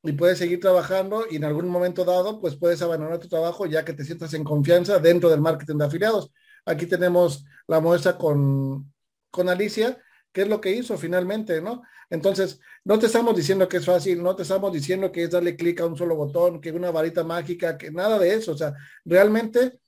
y 0.03 0.13
puedes 0.13 0.37
seguir 0.37 0.59
trabajando 0.61 1.25
y 1.29 1.35
en 1.37 1.43
algún 1.43 1.67
momento 1.67 2.05
dado, 2.05 2.39
pues 2.39 2.55
puedes 2.55 2.81
abandonar 2.81 3.19
tu 3.19 3.27
trabajo 3.27 3.65
ya 3.65 3.83
que 3.83 3.93
te 3.93 4.05
sientas 4.05 4.33
en 4.33 4.43
confianza 4.45 4.99
dentro 4.99 5.29
del 5.29 5.41
marketing 5.41 5.77
de 5.77 5.85
afiliados. 5.85 6.31
Aquí 6.65 6.85
tenemos 6.85 7.45
la 7.67 7.81
muestra 7.81 8.17
con, 8.17 8.93
con 9.31 9.49
Alicia, 9.49 9.97
que 10.31 10.41
es 10.41 10.47
lo 10.47 10.61
que 10.61 10.71
hizo 10.71 10.97
finalmente, 10.97 11.61
¿no? 11.61 11.81
Entonces, 12.09 12.59
no 12.83 12.99
te 12.99 13.07
estamos 13.07 13.35
diciendo 13.35 13.67
que 13.67 13.77
es 13.77 13.85
fácil, 13.85 14.21
no 14.21 14.35
te 14.35 14.43
estamos 14.43 14.71
diciendo 14.71 15.11
que 15.11 15.23
es 15.23 15.29
darle 15.29 15.55
clic 15.55 15.81
a 15.81 15.85
un 15.85 15.97
solo 15.97 16.15
botón, 16.15 16.61
que 16.61 16.71
una 16.71 16.91
varita 16.91 17.23
mágica, 17.23 17.77
que 17.77 17.91
nada 17.91 18.19
de 18.19 18.33
eso. 18.33 18.53
O 18.53 18.57
sea, 18.57 18.73
realmente 19.05 19.79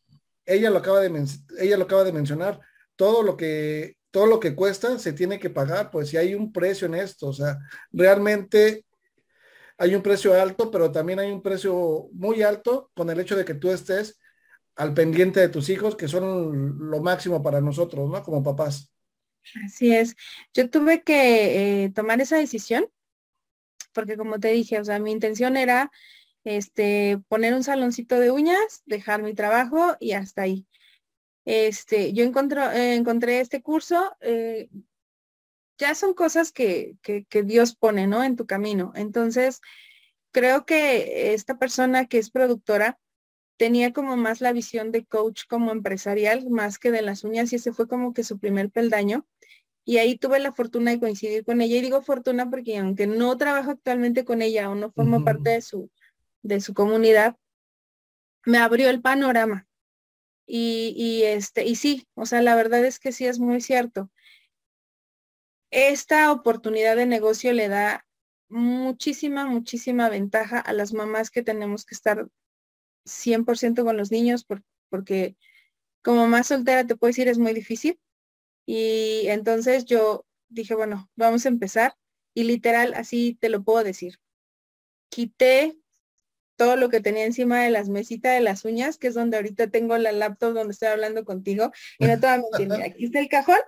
ella 0.46 0.70
lo 0.70 0.80
acaba 0.80 1.00
de, 1.00 1.26
ella 1.60 1.78
lo 1.78 1.84
acaba 1.84 2.04
de 2.04 2.14
mencionar. 2.14 2.60
Todo 2.96 3.24
lo 3.24 3.38
que 3.38 3.98
todo 4.12 4.26
lo 4.26 4.40
que 4.40 4.56
cuesta 4.56 5.00
se 5.00 5.14
tiene 5.14 5.40
que 5.40 5.50
pagar, 5.50 5.90
pues 5.90 6.10
si 6.10 6.18
hay 6.18 6.36
un 6.36 6.52
precio 6.52 6.86
en 6.86 6.96
esto, 6.96 7.28
o 7.28 7.34
sea, 7.34 7.58
realmente 7.92 8.86
hay 9.78 9.96
un 9.96 10.04
precio 10.04 10.40
alto, 10.40 10.70
pero 10.70 10.92
también 10.92 11.20
hay 11.20 11.32
un 11.32 11.42
precio 11.42 12.10
muy 12.12 12.44
alto 12.44 12.92
con 12.94 13.10
el 13.10 13.20
hecho 13.20 13.36
de 13.36 13.46
que 13.46 13.56
tú 13.56 13.72
estés 13.72 14.20
al 14.76 14.94
pendiente 14.94 15.40
de 15.40 15.50
tus 15.50 15.70
hijos, 15.70 15.96
que 15.96 16.08
son 16.08 16.90
lo 16.90 17.02
máximo 17.02 17.42
para 17.42 17.62
nosotros, 17.62 18.10
¿no? 18.10 18.22
Como 18.22 18.44
papás. 18.44 18.92
Así 19.66 19.94
es. 19.94 20.16
Yo 20.54 20.70
tuve 20.70 21.04
que 21.04 21.84
eh, 21.86 21.90
tomar 21.92 22.22
esa 22.22 22.38
decisión, 22.38 22.88
porque 23.94 24.18
como 24.18 24.40
te 24.40 24.50
dije, 24.50 24.80
o 24.80 24.86
sea, 24.86 25.00
mi 25.00 25.12
intención 25.12 25.58
era 25.58 25.92
este, 26.44 27.20
poner 27.28 27.54
un 27.54 27.64
saloncito 27.64 28.20
de 28.20 28.32
uñas, 28.32 28.82
dejar 28.86 29.22
mi 29.24 29.34
trabajo 29.34 29.96
y 30.00 30.14
hasta 30.14 30.44
ahí. 30.44 30.66
Este, 31.46 32.14
yo 32.14 32.24
eh, 32.24 32.96
encontré 32.96 33.40
este 33.40 33.62
curso, 33.62 34.16
eh, 34.22 34.70
ya 35.78 35.96
son 35.96 36.14
cosas 36.14 36.52
que, 36.52 36.96
que, 37.02 37.44
Dios 37.44 37.76
pone, 37.76 38.06
¿no? 38.06 38.24
En 38.24 38.36
tu 38.36 38.46
camino. 38.46 38.94
Entonces, 38.96 39.62
creo 40.32 40.66
que 40.66 41.34
esta 41.34 41.58
persona 41.58 42.06
que 42.06 42.20
es 42.20 42.30
productora 42.30 43.00
tenía 43.58 43.94
como 43.94 44.18
más 44.18 44.42
la 44.42 44.54
visión 44.54 44.92
de 44.92 45.06
coach 45.06 45.44
como 45.48 45.72
empresarial, 45.72 46.50
más 46.50 46.80
que 46.80 46.92
de 46.92 47.02
las 47.02 47.24
uñas, 47.24 47.54
y 47.54 47.58
ese 47.58 47.74
fue 47.74 47.88
como 47.88 48.14
que 48.14 48.24
su 48.24 48.40
primer 48.40 48.72
peldaño. 48.72 49.28
Y 49.84 49.98
ahí 49.98 50.18
tuve 50.18 50.40
la 50.40 50.54
fortuna 50.54 50.92
de 50.92 51.00
coincidir 51.00 51.44
con 51.44 51.62
ella. 51.62 51.78
Y 51.78 51.82
digo 51.82 52.02
fortuna 52.02 52.50
porque 52.50 52.78
aunque 52.78 53.08
no 53.08 53.38
trabajo 53.38 53.72
actualmente 53.72 54.26
con 54.26 54.42
ella 54.42 54.70
o 54.70 54.76
no 54.76 54.92
formo 54.92 55.24
parte 55.24 55.52
de 55.52 55.62
su, 55.62 55.90
de 56.44 56.62
su 56.62 56.74
comunidad, 56.74 57.36
me 58.46 58.58
abrió 58.58 58.90
el 58.90 59.02
panorama 59.02 59.68
y, 60.54 61.24
este, 61.24 61.66
y 61.66 61.76
sí, 61.76 62.08
o 62.14 62.26
sea, 62.26 62.42
la 62.42 62.56
verdad 62.56 62.84
es 62.84 63.00
que 63.00 63.12
sí 63.12 63.26
es 63.26 63.40
muy 63.40 63.62
cierto. 63.62 64.12
Esta 65.72 66.32
oportunidad 66.32 66.98
de 66.98 67.06
negocio 67.06 67.54
le 67.54 67.70
da 67.70 68.06
muchísima, 68.50 69.46
muchísima 69.46 70.10
ventaja 70.10 70.60
a 70.60 70.74
las 70.74 70.94
mamás 70.94 71.32
que 71.32 71.42
tenemos 71.42 71.86
que 71.86 71.96
estar 71.96 72.28
100% 73.06 73.84
con 73.84 73.98
los 73.98 74.12
niños 74.12 74.46
porque 74.90 75.36
como 76.02 76.28
más 76.28 76.48
soltera 76.48 76.86
te 76.86 76.96
puedo 76.96 77.10
decir 77.10 77.28
es 77.28 77.38
muy 77.38 77.54
difícil. 77.54 78.00
Y 78.66 79.28
entonces 79.28 79.86
yo 79.86 80.26
dije, 80.50 80.76
bueno, 80.76 81.10
vamos 81.16 81.46
a 81.46 81.50
empezar. 81.50 81.96
Y 82.34 82.44
literal, 82.44 82.94
así 82.94 83.38
te 83.40 83.50
lo 83.50 83.64
puedo 83.64 83.84
decir. 83.84 84.20
Quité 85.10 85.78
todo 86.62 86.76
lo 86.76 86.90
que 86.90 87.02
tenía 87.02 87.26
encima 87.26 87.64
de 87.64 87.72
las 87.72 87.90
mesitas 87.90 88.34
de 88.34 88.42
las 88.42 88.66
uñas, 88.66 88.98
que 88.98 89.08
es 89.08 89.16
donde 89.16 89.38
ahorita 89.38 89.72
tengo 89.72 89.98
la 89.98 90.12
laptop 90.12 90.54
donde 90.54 90.74
estoy 90.74 90.90
hablando 90.90 91.26
contigo, 91.26 91.72
y 91.98 92.06
no 92.06 92.20
te 92.20 92.28
voy 92.28 92.36
a 92.36 92.44
mentir, 92.60 92.84
aquí 92.84 93.06
está 93.06 93.20
el 93.20 93.30
cajón 93.30 93.60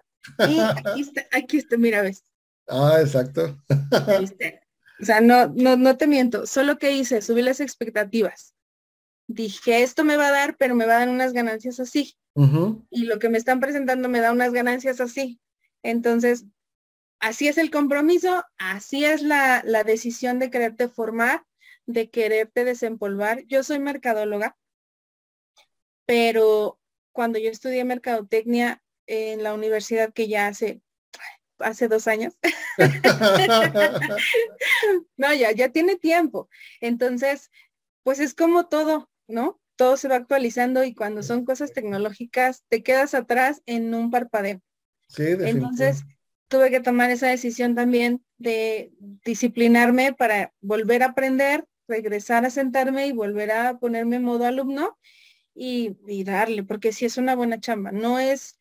y 0.48 0.60
aquí 0.60 1.02
está, 1.02 1.26
aquí 1.32 1.58
está, 1.58 1.76
mira, 1.78 2.04
ves. 2.04 2.24
Ah, 2.68 2.98
exacto. 3.02 3.60
O 5.02 5.06
sea, 5.06 5.22
no, 5.22 5.48
no, 5.48 5.76
no 5.76 5.98
te 5.98 6.06
miento, 6.06 6.46
solo 6.46 6.78
que 6.78 6.92
hice, 6.92 7.24
subí 7.24 7.42
las 7.42 7.60
expectativas. 7.62 8.53
Dije, 9.28 9.84
esto 9.84 10.04
me 10.04 10.18
va 10.18 10.28
a 10.28 10.32
dar, 10.32 10.58
pero 10.58 10.76
me 10.76 10.86
va 10.86 10.96
a 10.96 11.00
dar 11.00 11.10
unas 11.10 11.34
ganancias 11.34 11.80
así. 11.80 12.16
Y 12.90 13.06
lo 13.06 13.20
que 13.20 13.30
me 13.30 13.38
están 13.38 13.60
presentando 13.60 14.10
me 14.10 14.20
da 14.20 14.32
unas 14.32 14.54
ganancias 14.54 15.00
así. 15.00 15.40
Entonces, 15.84 16.46
así 17.20 17.48
es 17.48 17.58
el 17.58 17.70
compromiso, 17.70 18.44
así 18.58 19.06
es 19.06 19.22
la, 19.22 19.62
la 19.66 19.84
decisión 19.84 20.40
de 20.40 20.50
quererte 20.50 20.90
formar 20.90 21.44
de 21.86 22.10
quererte 22.10 22.66
desempolvar. 22.66 23.44
Yo 23.48 23.64
soy 23.64 23.80
mercadóloga, 23.80 24.58
pero 26.06 26.80
cuando 27.12 27.40
yo 27.40 27.50
estudié 27.50 27.84
mercadotecnia 27.84 28.82
en 29.06 29.44
la 29.44 29.54
universidad 29.54 30.14
que 30.14 30.28
ya 30.28 30.48
hace 30.48 30.82
hace 31.60 31.88
dos 31.88 32.08
años. 32.08 32.34
no, 35.18 35.34
ya, 35.34 35.52
ya 35.52 35.70
tiene 35.70 35.98
tiempo. 35.98 36.50
Entonces, 36.82 37.52
pues 38.04 38.20
es 38.20 38.34
como 38.34 38.68
todo, 38.68 39.10
¿no? 39.34 39.60
Todo 39.76 39.98
se 39.98 40.08
va 40.08 40.16
actualizando 40.16 40.84
y 40.84 40.94
cuando 40.94 41.24
son 41.24 41.46
cosas 41.46 41.74
tecnológicas, 41.74 42.64
te 42.70 42.84
quedas 42.84 43.14
atrás 43.14 43.62
en 43.66 43.94
un 43.94 44.12
parpadeo. 44.12 44.62
Sí, 45.08 45.24
Entonces, 45.28 46.04
tuve 46.48 46.70
que 46.70 46.80
tomar 46.80 47.10
esa 47.10 47.28
decisión 47.28 47.76
también 47.76 48.24
de 48.38 48.94
disciplinarme 49.26 50.14
para 50.14 50.54
volver 50.62 51.04
a 51.04 51.08
aprender, 51.08 51.66
regresar 51.88 52.46
a 52.46 52.50
sentarme 52.50 53.08
y 53.08 53.12
volver 53.12 53.52
a 53.52 53.80
ponerme 53.80 54.18
en 54.18 54.24
modo 54.24 54.46
alumno 54.46 54.98
y, 55.56 56.24
darle, 56.24 56.64
porque 56.64 56.94
si 56.94 57.06
es 57.06 57.18
una 57.18 57.36
buena 57.36 57.60
chamba. 57.60 57.92
No 57.92 58.20
es, 58.20 58.60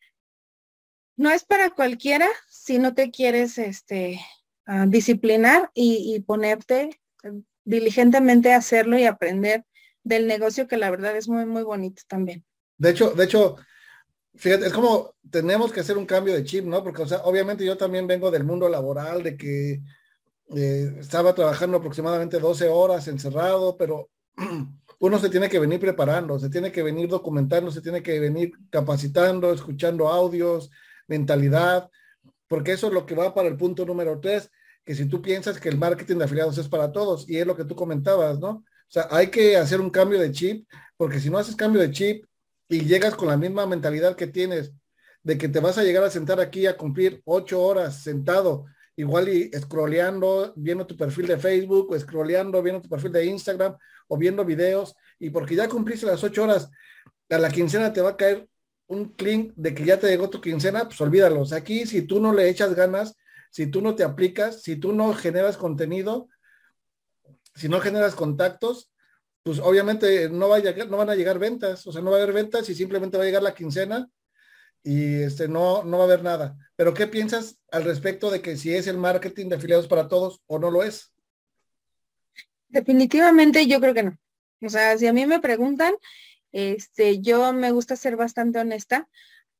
no 1.15 1.29
es 1.29 1.43
para 1.43 1.69
cualquiera 1.69 2.27
si 2.49 2.79
no 2.79 2.93
te 2.93 3.11
quieres 3.11 3.57
este, 3.57 4.19
ah, 4.65 4.85
disciplinar 4.87 5.69
y, 5.73 6.19
ponerte 6.21 6.99
eh, 7.23 7.31
diligentemente 7.63 8.53
a 8.53 8.57
hacerlo 8.57 8.97
y 8.97 9.05
aprender 9.05 9.65
del 10.03 10.27
negocio 10.27 10.67
que 10.67 10.77
la 10.77 10.91
verdad 10.91 11.15
es 11.15 11.27
muy, 11.27 11.45
muy 11.45 11.63
bonito 11.63 12.03
también. 12.07 12.43
De 12.77 12.89
hecho, 12.89 13.11
de 13.11 13.23
hecho, 13.23 13.55
fíjate, 14.35 14.67
es 14.67 14.73
como 14.73 15.15
tenemos 15.29 15.71
que 15.71 15.79
hacer 15.79 15.97
un 15.97 16.05
cambio 16.05 16.33
de 16.33 16.43
chip, 16.43 16.65
¿no? 16.65 16.83
Porque, 16.83 17.03
o 17.03 17.07
sea, 17.07 17.19
obviamente 17.23 17.65
yo 17.65 17.77
también 17.77 18.07
vengo 18.07 18.31
del 18.31 18.43
mundo 18.43 18.67
laboral, 18.69 19.23
de 19.23 19.37
que 19.37 19.81
eh, 20.55 20.95
estaba 20.99 21.33
trabajando 21.33 21.77
aproximadamente 21.77 22.39
12 22.39 22.67
horas 22.67 23.07
encerrado, 23.07 23.77
pero 23.77 24.09
uno 24.99 25.19
se 25.19 25.29
tiene 25.29 25.49
que 25.49 25.59
venir 25.59 25.79
preparando, 25.79 26.37
se 26.39 26.49
tiene 26.49 26.71
que 26.71 26.83
venir 26.83 27.07
documentando, 27.09 27.71
se 27.71 27.81
tiene 27.81 28.03
que 28.03 28.19
venir 28.19 28.51
capacitando, 28.69 29.53
escuchando 29.53 30.09
audios, 30.09 30.69
mentalidad, 31.07 31.89
porque 32.47 32.73
eso 32.73 32.87
es 32.87 32.93
lo 32.93 33.05
que 33.05 33.15
va 33.15 33.33
para 33.33 33.47
el 33.47 33.57
punto 33.57 33.85
número 33.85 34.19
tres, 34.19 34.51
que 34.85 34.95
si 34.95 35.05
tú 35.07 35.21
piensas 35.21 35.59
que 35.59 35.69
el 35.69 35.77
marketing 35.77 36.17
de 36.17 36.25
afiliados 36.25 36.57
es 36.57 36.67
para 36.67 36.91
todos, 36.91 37.29
y 37.29 37.37
es 37.37 37.47
lo 37.47 37.55
que 37.55 37.65
tú 37.65 37.75
comentabas, 37.75 38.39
¿no? 38.39 38.63
Sea, 38.93 39.07
hay 39.09 39.31
que 39.31 39.57
hacer 39.57 39.81
un 39.81 39.89
cambio 39.89 40.19
de 40.19 40.31
chip, 40.31 40.67
porque 40.97 41.19
si 41.19 41.31
no 41.31 41.39
haces 41.39 41.55
cambio 41.55 41.81
de 41.81 41.89
chip 41.89 42.25
y 42.69 42.81
llegas 42.81 43.15
con 43.15 43.27
la 43.27 43.37
misma 43.37 43.65
mentalidad 43.65 44.15
que 44.15 44.27
tienes, 44.27 44.71
de 45.23 45.35
que 45.35 45.49
te 45.49 45.59
vas 45.59 45.79
a 45.79 45.83
llegar 45.83 46.03
a 46.03 46.11
sentar 46.11 46.39
aquí 46.39 46.67
a 46.67 46.77
cumplir 46.77 47.19
ocho 47.25 47.59
horas 47.59 48.03
sentado 48.03 48.65
igual 48.95 49.29
y 49.29 49.49
scrolleando, 49.51 50.53
viendo 50.55 50.85
tu 50.85 50.95
perfil 50.95 51.25
de 51.25 51.39
Facebook, 51.39 51.89
o 51.89 51.99
scrolleando, 51.99 52.61
viendo 52.61 52.83
tu 52.83 52.89
perfil 52.89 53.11
de 53.13 53.25
Instagram, 53.25 53.75
o 54.09 54.15
viendo 54.15 54.45
videos, 54.45 54.95
y 55.17 55.31
porque 55.31 55.55
ya 55.55 55.67
cumpliste 55.67 56.05
las 56.05 56.23
ocho 56.23 56.43
horas, 56.43 56.69
a 57.31 57.39
la 57.39 57.49
quincena 57.49 57.91
te 57.91 58.01
va 58.01 58.11
a 58.11 58.17
caer 58.17 58.47
un 58.85 59.05
clic 59.05 59.53
de 59.55 59.73
que 59.73 59.85
ya 59.85 59.99
te 59.99 60.05
llegó 60.05 60.29
tu 60.29 60.39
quincena, 60.39 60.85
pues 60.85 61.01
olvídalos. 61.01 61.51
Aquí, 61.51 61.87
si 61.87 62.03
tú 62.03 62.21
no 62.21 62.31
le 62.31 62.47
echas 62.47 62.75
ganas, 62.75 63.15
si 63.49 63.65
tú 63.65 63.81
no 63.81 63.95
te 63.95 64.03
aplicas, 64.03 64.61
si 64.61 64.75
tú 64.75 64.93
no 64.93 65.15
generas 65.15 65.57
contenido, 65.57 66.29
si 67.55 67.69
no 67.69 67.79
generas 67.79 68.15
contactos, 68.15 68.91
pues 69.43 69.59
obviamente 69.59 70.29
no, 70.29 70.49
va 70.49 70.57
a 70.57 70.59
llegar, 70.59 70.89
no 70.89 70.97
van 70.97 71.09
a 71.09 71.15
llegar 71.15 71.37
ventas, 71.37 71.85
o 71.85 71.91
sea, 71.91 72.01
no 72.01 72.11
va 72.11 72.17
a 72.17 72.21
haber 72.21 72.33
ventas 72.33 72.69
y 72.69 72.75
simplemente 72.75 73.17
va 73.17 73.23
a 73.23 73.25
llegar 73.25 73.43
la 73.43 73.53
quincena 73.53 74.09
y 74.83 75.21
este, 75.23 75.47
no, 75.47 75.83
no 75.83 75.97
va 75.97 76.03
a 76.03 76.07
haber 76.07 76.23
nada. 76.23 76.57
Pero 76.75 76.93
¿qué 76.93 77.07
piensas 77.07 77.57
al 77.71 77.83
respecto 77.83 78.31
de 78.31 78.41
que 78.41 78.57
si 78.57 78.73
es 78.73 78.87
el 78.87 78.97
marketing 78.97 79.49
de 79.49 79.55
afiliados 79.55 79.87
para 79.87 80.07
todos 80.07 80.41
o 80.47 80.59
no 80.59 80.71
lo 80.71 80.83
es? 80.83 81.11
Definitivamente 82.69 83.67
yo 83.67 83.79
creo 83.79 83.93
que 83.93 84.03
no. 84.03 84.17
O 84.61 84.69
sea, 84.69 84.97
si 84.97 85.07
a 85.07 85.13
mí 85.13 85.25
me 85.25 85.39
preguntan, 85.39 85.93
este, 86.51 87.19
yo 87.19 87.51
me 87.53 87.71
gusta 87.71 87.95
ser 87.95 88.15
bastante 88.15 88.59
honesta 88.59 89.09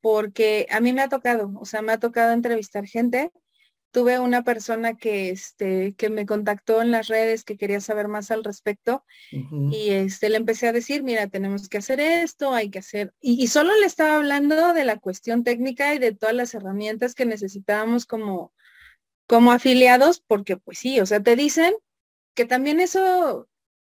porque 0.02 0.68
a 0.70 0.80
mí 0.80 0.94
me 0.94 1.02
ha 1.02 1.10
tocado, 1.10 1.52
o 1.60 1.66
sea, 1.66 1.82
me 1.82 1.94
ha 1.94 2.00
tocado 2.00 2.34
entrevistar 2.34 2.86
gente 2.86 3.32
tuve 3.94 4.20
una 4.20 4.44
persona 4.44 4.98
que, 4.98 5.30
este, 5.30 5.94
que 5.94 6.10
me 6.10 6.26
contactó 6.26 6.82
en 6.82 6.90
las 6.90 7.08
redes 7.08 7.44
que 7.44 7.58
quería 7.58 7.80
saber 7.80 8.08
más 8.08 8.32
al 8.32 8.44
respecto 8.44 9.06
y 9.72 9.92
este, 9.92 10.30
le 10.30 10.38
empecé 10.38 10.68
a 10.68 10.74
decir, 10.74 11.04
mira, 11.04 11.28
tenemos 11.28 11.70
que 11.70 11.78
hacer 11.78 12.00
esto, 12.00 12.54
hay 12.54 12.72
que 12.72 12.80
hacer, 12.80 13.14
y, 13.22 13.48
solo 13.48 13.72
le 13.80 13.86
estaba 13.86 14.16
hablando 14.16 14.74
de 14.74 14.84
la 14.84 14.98
cuestión 14.98 15.44
técnica 15.44 15.94
y 15.94 16.00
de 16.00 16.12
todas 16.12 16.34
las 16.34 16.56
herramientas 16.56 17.14
que 17.14 17.28
necesitábamos 17.28 18.08
como, 18.08 18.52
como 19.28 19.52
afiliados, 19.52 20.20
porque 20.26 20.58
pues 20.58 20.80
sí, 20.80 21.00
o 21.00 21.06
sea, 21.06 21.22
te 21.22 21.36
dicen 21.36 21.76
que 22.34 22.46
también 22.46 22.80
eso, 22.80 23.48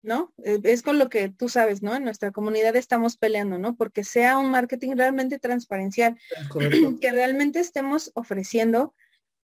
¿no? 0.02 0.34
E, 0.44 0.60
es 0.64 0.82
con 0.82 0.98
lo 0.98 1.08
que 1.08 1.30
tú 1.30 1.48
sabes, 1.48 1.82
¿no? 1.82 1.96
En 1.96 2.04
nuestra 2.04 2.32
comunidad 2.32 2.76
estamos 2.76 3.16
peleando, 3.16 3.56
¿no? 3.56 3.76
Porque 3.76 4.04
sea 4.04 4.36
un 4.36 4.50
marketing 4.50 4.94
realmente 4.94 5.38
transparencial, 5.38 6.18
que 7.00 7.12
realmente 7.12 7.60
estemos 7.60 8.12
ofreciendo 8.14 8.94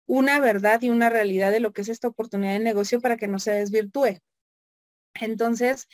una 0.08 0.40
verdad 0.40 0.80
y 0.82 0.88
una 0.88 1.10
realidad 1.10 1.52
de 1.52 1.60
lo 1.60 1.72
que 1.72 1.82
es 1.82 1.88
esta 1.88 2.08
oportunidad 2.08 2.54
de 2.54 2.60
negocio 2.60 3.00
para 3.00 3.16
que 3.16 3.28
no 3.28 3.38
se 3.38 3.52
desvirtúe. 3.52 4.18
Entonces, 5.20 5.86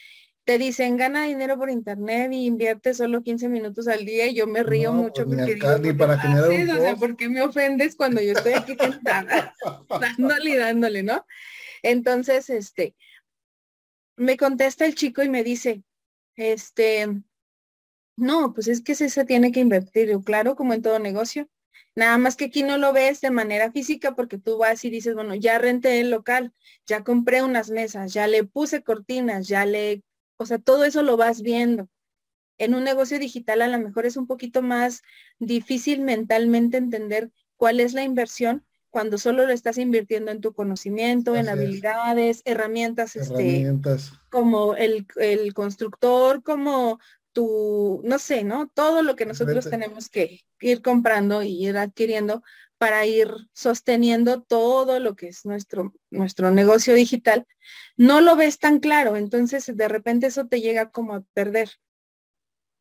te 0.45 0.57
dicen, 0.57 0.97
gana 0.97 1.25
dinero 1.25 1.59
por 1.59 1.69
internet 1.69 2.31
y 2.33 2.47
invierte 2.47 2.95
solo 2.95 3.23
15 3.23 3.49
minutos 3.49 3.89
al 3.89 4.05
día 4.05 4.27
y 4.27 4.35
yo 4.35 4.47
me 4.47 4.63
río 4.63 4.93
mucho 4.93 5.25
pues 5.25 5.39
porque 5.39 5.55
digo, 5.55 5.99
para 5.99 6.19
generar 6.19 6.97
¿por 6.97 7.17
qué 7.17 7.29
me 7.29 7.43
ofendes 7.43 7.97
cuando 7.97 8.23
yo 8.23 8.33
estoy 8.33 8.53
aquí 8.53 8.77
sentada? 8.79 9.53
dándole 10.01 10.51
y 10.51 10.57
dándole, 10.57 11.03
¿no? 11.03 11.27
Entonces, 11.83 12.49
este, 12.51 12.95
me 14.17 14.37
contesta 14.37 14.87
el 14.87 14.95
chico 14.95 15.25
y 15.25 15.29
me 15.29 15.43
dice, 15.43 15.83
este, 16.37 17.09
no, 18.17 18.55
pues 18.55 18.69
es 18.69 18.81
que 18.81 18.95
se 18.95 19.25
tiene 19.25 19.51
que 19.51 19.61
invertir, 19.61 20.17
claro, 20.25 20.55
como 20.55 20.73
en 20.73 20.83
todo 20.83 21.01
negocio. 21.01 21.49
Nada 21.97 22.19
más 22.19 22.37
que 22.37 22.47
aquí 22.47 22.63
no 22.63 22.77
lo 22.77 22.93
ves 22.93 23.21
de 23.21 23.31
manera 23.31 23.71
física 23.71 24.15
porque 24.15 24.39
tú 24.39 24.59
vas 24.59 24.85
y 24.85 24.91
dices, 24.91 25.15
bueno, 25.15 25.35
ya 25.35 25.59
renté 25.59 26.01
el 26.01 26.11
local, 26.11 26.53
ya 26.87 27.05
compré 27.05 27.43
unas 27.43 27.71
mesas, 27.71 28.13
ya 28.13 28.27
le 28.27 28.45
puse 28.45 28.83
cortinas, 28.83 29.47
ya 29.47 29.65
le, 29.65 30.03
o 30.37 30.47
sea, 30.47 30.59
todo 30.59 30.85
eso 30.85 31.03
lo 31.03 31.17
vas 31.17 31.43
viendo. 31.43 31.89
En 32.59 32.75
un 32.75 32.85
negocio 32.85 33.19
digital 33.19 33.63
a 33.63 33.69
lo 33.69 33.79
mejor 33.79 34.07
es 34.07 34.17
un 34.17 34.27
poquito 34.27 34.63
más 34.63 35.03
difícil 35.39 36.01
mentalmente 36.01 36.77
entender 36.77 37.31
cuál 37.57 37.81
es 37.81 37.95
la 37.95 38.03
inversión 38.03 38.65
cuando 38.91 39.19
solo 39.19 39.45
lo 39.45 39.53
estás 39.53 39.77
invirtiendo 39.79 40.31
en 40.31 40.41
tu 40.41 40.53
conocimiento, 40.55 41.35
en 41.35 41.49
habilidades, 41.49 42.43
herramientas, 42.45 43.17
Este, 43.17 43.73
como 44.31 44.77
el, 44.77 45.09
el 45.17 45.53
constructor, 45.53 46.45
como 46.45 47.01
tu, 47.35 48.01
no 48.05 48.19
sé, 48.19 48.45
¿no? 48.45 48.69
Todo 48.69 49.03
lo 49.03 49.17
que 49.17 49.27
nosotros 49.27 49.69
tenemos 49.69 50.09
que 50.09 50.41
ir 50.61 50.81
comprando 50.81 51.43
y 51.43 51.67
ir 51.67 51.77
adquiriendo 51.77 52.43
para 52.79 53.05
ir 53.05 53.29
sosteniendo 53.53 54.43
todo 54.43 55.01
lo 55.01 55.17
que 55.17 55.29
es 55.29 55.45
nuestro, 55.45 55.93
nuestro 56.11 56.51
negocio 56.51 56.95
digital, 56.95 57.47
no 57.97 58.21
lo 58.21 58.37
ves 58.37 58.59
tan 58.59 58.79
claro, 58.79 59.17
entonces 59.17 59.71
de 59.75 59.89
repente 59.89 60.29
eso 60.29 60.47
te 60.47 60.61
llega 60.61 60.91
como 60.91 61.15
a 61.15 61.23
perder. 61.35 61.71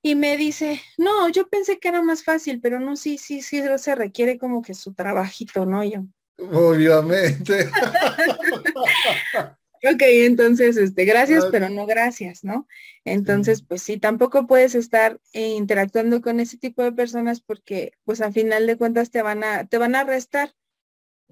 Y 0.05 0.15
me 0.15 0.35
dice, 0.35 0.81
no, 0.97 1.29
yo 1.29 1.47
pensé 1.47 1.79
que 1.79 1.87
era 1.87 2.01
más 2.01 2.23
fácil, 2.23 2.59
pero 2.61 2.79
no, 2.79 2.95
sí, 2.97 3.17
sí, 3.17 3.41
sí, 3.41 3.61
se 3.77 3.95
requiere 3.95 4.37
como 4.37 4.61
que 4.61 4.73
su 4.73 4.93
trabajito, 4.93 5.65
¿no? 5.65 5.83
Yo. 5.83 6.05
Obviamente. 6.37 7.69
Ok, 9.85 10.01
entonces, 10.01 10.77
este, 10.77 11.03
gracias, 11.03 11.45
pero 11.51 11.69
no 11.69 11.85
gracias, 11.85 12.45
¿no? 12.45 12.67
Entonces, 13.03 13.63
pues 13.63 13.81
sí, 13.83 13.97
tampoco 13.97 14.47
puedes 14.47 14.75
estar 14.75 15.19
eh, 15.33 15.49
interactuando 15.49 16.21
con 16.21 16.39
ese 16.39 16.57
tipo 16.57 16.83
de 16.83 16.93
personas 16.93 17.41
porque, 17.41 17.91
pues 18.05 18.21
al 18.21 18.31
final 18.31 18.65
de 18.65 18.77
cuentas 18.77 19.11
te 19.11 19.21
van 19.21 19.43
a, 19.43 19.67
te 19.67 19.77
van 19.77 19.95
a 19.95 20.01
arrestar 20.01 20.55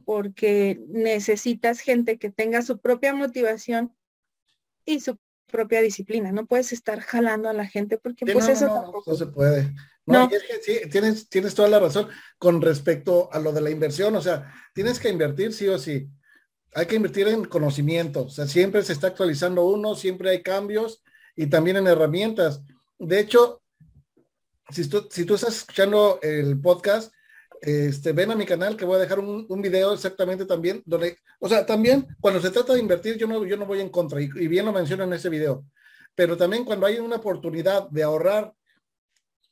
porque 0.04 0.82
necesitas 0.90 1.80
gente 1.80 2.18
que 2.18 2.30
tenga 2.30 2.62
su 2.62 2.80
propia 2.80 3.14
motivación 3.14 3.96
y 4.84 5.00
su 5.00 5.18
propia 5.50 5.82
disciplina. 5.82 6.34
No 6.34 6.46
puedes 6.46 6.74
estar 6.74 7.00
jalando 7.00 7.48
a 7.48 7.54
la 7.54 7.68
gente 7.68 7.98
porque 7.98 8.26
pues 8.26 8.50
eso 8.50 8.66
tampoco. 8.66 9.12
No 9.12 9.18
se 9.18 9.28
puede. 9.28 9.74
No, 10.06 10.30
es 10.30 10.44
que 10.44 10.62
sí, 10.62 10.90
tienes, 10.90 11.30
tienes 11.30 11.56
toda 11.56 11.70
la 11.70 11.80
razón 11.80 12.10
con 12.38 12.62
respecto 12.62 13.32
a 13.32 13.40
lo 13.40 13.54
de 13.54 13.62
la 13.62 13.70
inversión. 13.70 14.14
O 14.16 14.22
sea, 14.22 14.54
tienes 14.74 15.00
que 15.00 15.08
invertir 15.08 15.54
sí 15.54 15.70
o 15.70 15.80
sí 15.80 16.10
hay 16.74 16.86
que 16.86 16.96
invertir 16.96 17.28
en 17.28 17.46
conocimiento. 17.46 18.26
O 18.26 18.30
sea, 18.30 18.48
siempre 18.48 18.84
se 18.84 18.94
está 18.94 19.08
actualizando 19.08 19.66
uno, 19.66 19.96
siempre 19.96 20.30
hay 20.30 20.42
cambios 20.42 21.04
y 21.36 21.48
también 21.48 21.78
en 21.78 21.88
herramientas. 21.88 22.62
De 22.98 23.20
hecho, 23.20 23.62
si 24.70 24.88
tú, 24.88 25.08
si 25.10 25.26
tú 25.26 25.36
estás 25.36 25.58
escuchando 25.58 26.20
el 26.22 26.60
podcast, 26.60 27.14
este, 27.62 28.14
ven 28.14 28.32
a 28.32 28.36
mi 28.36 28.46
canal 28.46 28.76
que 28.76 28.86
voy 28.86 28.96
a 28.96 29.00
dejar 29.00 29.20
un, 29.20 29.62
video 29.62 29.94
exactamente 29.94 30.46
también, 30.46 30.82
donde, 30.86 31.18
o 31.40 31.48
sea, 31.48 31.66
también 31.66 32.08
cuando 32.20 32.42
se 32.42 32.50
trata 32.50 32.74
de 32.74 32.80
invertir, 32.80 33.18
yo 33.18 33.28
no, 33.28 33.46
yo 33.46 33.56
no 33.58 33.66
voy 33.66 33.82
en 33.82 33.90
contra, 33.90 34.20
y, 34.20 34.30
y 34.36 34.48
bien 34.48 34.66
lo 34.66 34.72
menciono 34.72 35.04
en 35.04 35.14
ese 35.14 35.30
video, 35.30 35.66
pero 36.16 36.36
también 36.36 36.66
cuando 36.66 36.88
hay 36.88 36.98
una 36.98 37.18
oportunidad 37.18 37.88
de 37.90 38.02
ahorrar 38.02 38.52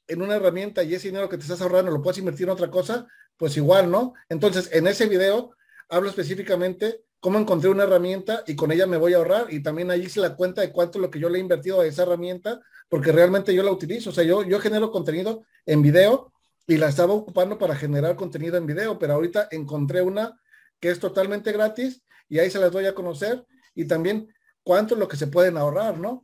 en 0.07 0.21
una 0.23 0.37
herramienta 0.37 0.81
y 0.81 0.95
ese 0.95 1.09
dinero 1.09 1.29
que 1.29 1.37
te 1.37 1.43
estás 1.43 1.61
ahorrando 1.61 1.91
lo 1.91 2.01
puedes 2.01 2.17
invertir 2.17 2.45
en 2.47 2.53
otra 2.53 2.71
cosa, 2.71 3.07
pues 3.37 3.55
igual, 3.57 3.91
¿no? 3.91 4.13
Entonces, 4.27 4.69
en 4.73 4.87
ese 4.87 5.07
video 5.07 5.55
hablo 5.87 6.09
específicamente 6.09 7.03
cómo 7.19 7.37
encontré 7.37 7.69
una 7.69 7.83
herramienta 7.83 8.43
y 8.47 8.55
con 8.55 8.71
ella 8.71 8.87
me 8.87 8.97
voy 8.97 9.13
a 9.13 9.17
ahorrar 9.17 9.47
y 9.53 9.61
también 9.61 9.91
ahí 9.91 10.03
hice 10.03 10.19
la 10.19 10.35
cuenta 10.35 10.61
de 10.61 10.71
cuánto 10.71 10.97
es 10.97 11.01
lo 11.01 11.11
que 11.11 11.19
yo 11.19 11.29
le 11.29 11.37
he 11.37 11.41
invertido 11.41 11.81
a 11.81 11.85
esa 11.85 12.03
herramienta 12.03 12.61
porque 12.87 13.11
realmente 13.11 13.53
yo 13.53 13.63
la 13.63 13.71
utilizo. 13.71 14.09
O 14.09 14.13
sea, 14.13 14.23
yo, 14.23 14.43
yo 14.43 14.59
genero 14.59 14.91
contenido 14.91 15.43
en 15.65 15.81
video 15.81 16.31
y 16.65 16.77
la 16.77 16.87
estaba 16.87 17.13
ocupando 17.13 17.57
para 17.57 17.75
generar 17.75 18.15
contenido 18.15 18.57
en 18.57 18.65
video, 18.65 18.97
pero 18.97 19.13
ahorita 19.13 19.49
encontré 19.51 20.01
una 20.01 20.39
que 20.79 20.89
es 20.89 20.99
totalmente 20.99 21.51
gratis 21.51 22.01
y 22.29 22.39
ahí 22.39 22.49
se 22.49 22.59
las 22.59 22.71
doy 22.71 22.85
a 22.85 22.95
conocer 22.95 23.45
y 23.75 23.85
también 23.85 24.33
cuánto 24.63 24.93
es 24.93 24.99
lo 24.99 25.07
que 25.07 25.17
se 25.17 25.27
pueden 25.27 25.57
ahorrar, 25.57 25.97
¿no? 25.97 26.23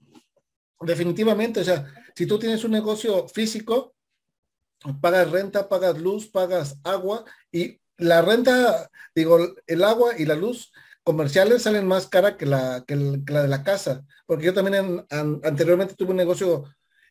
Definitivamente, 0.80 1.62
o 1.62 1.64
sea, 1.64 1.86
si 2.16 2.26
tú 2.26 2.38
tienes 2.38 2.64
un 2.64 2.72
negocio 2.72 3.28
físico, 3.28 3.96
pagas 5.02 5.32
renta, 5.32 5.68
pagas 5.68 5.98
luz, 5.98 6.28
pagas 6.28 6.78
agua 6.84 7.26
y 7.52 7.80
la 7.98 8.22
renta, 8.22 8.90
digo, 9.14 9.40
el 9.66 9.84
agua 9.84 10.12
y 10.18 10.26
la 10.26 10.36
luz 10.36 10.72
comerciales 11.06 11.62
salen 11.62 11.88
más 11.88 12.08
cara 12.08 12.36
que 12.36 12.48
la, 12.48 12.84
que, 12.86 12.96
la 12.96 13.44
de 13.44 13.48
la 13.48 13.64
casa, 13.64 14.04
porque 14.26 14.46
yo 14.48 14.54
también 14.54 15.06
anteriormente 15.44 15.94
tuve 15.96 16.12
un 16.12 16.18
negocio 16.18 16.66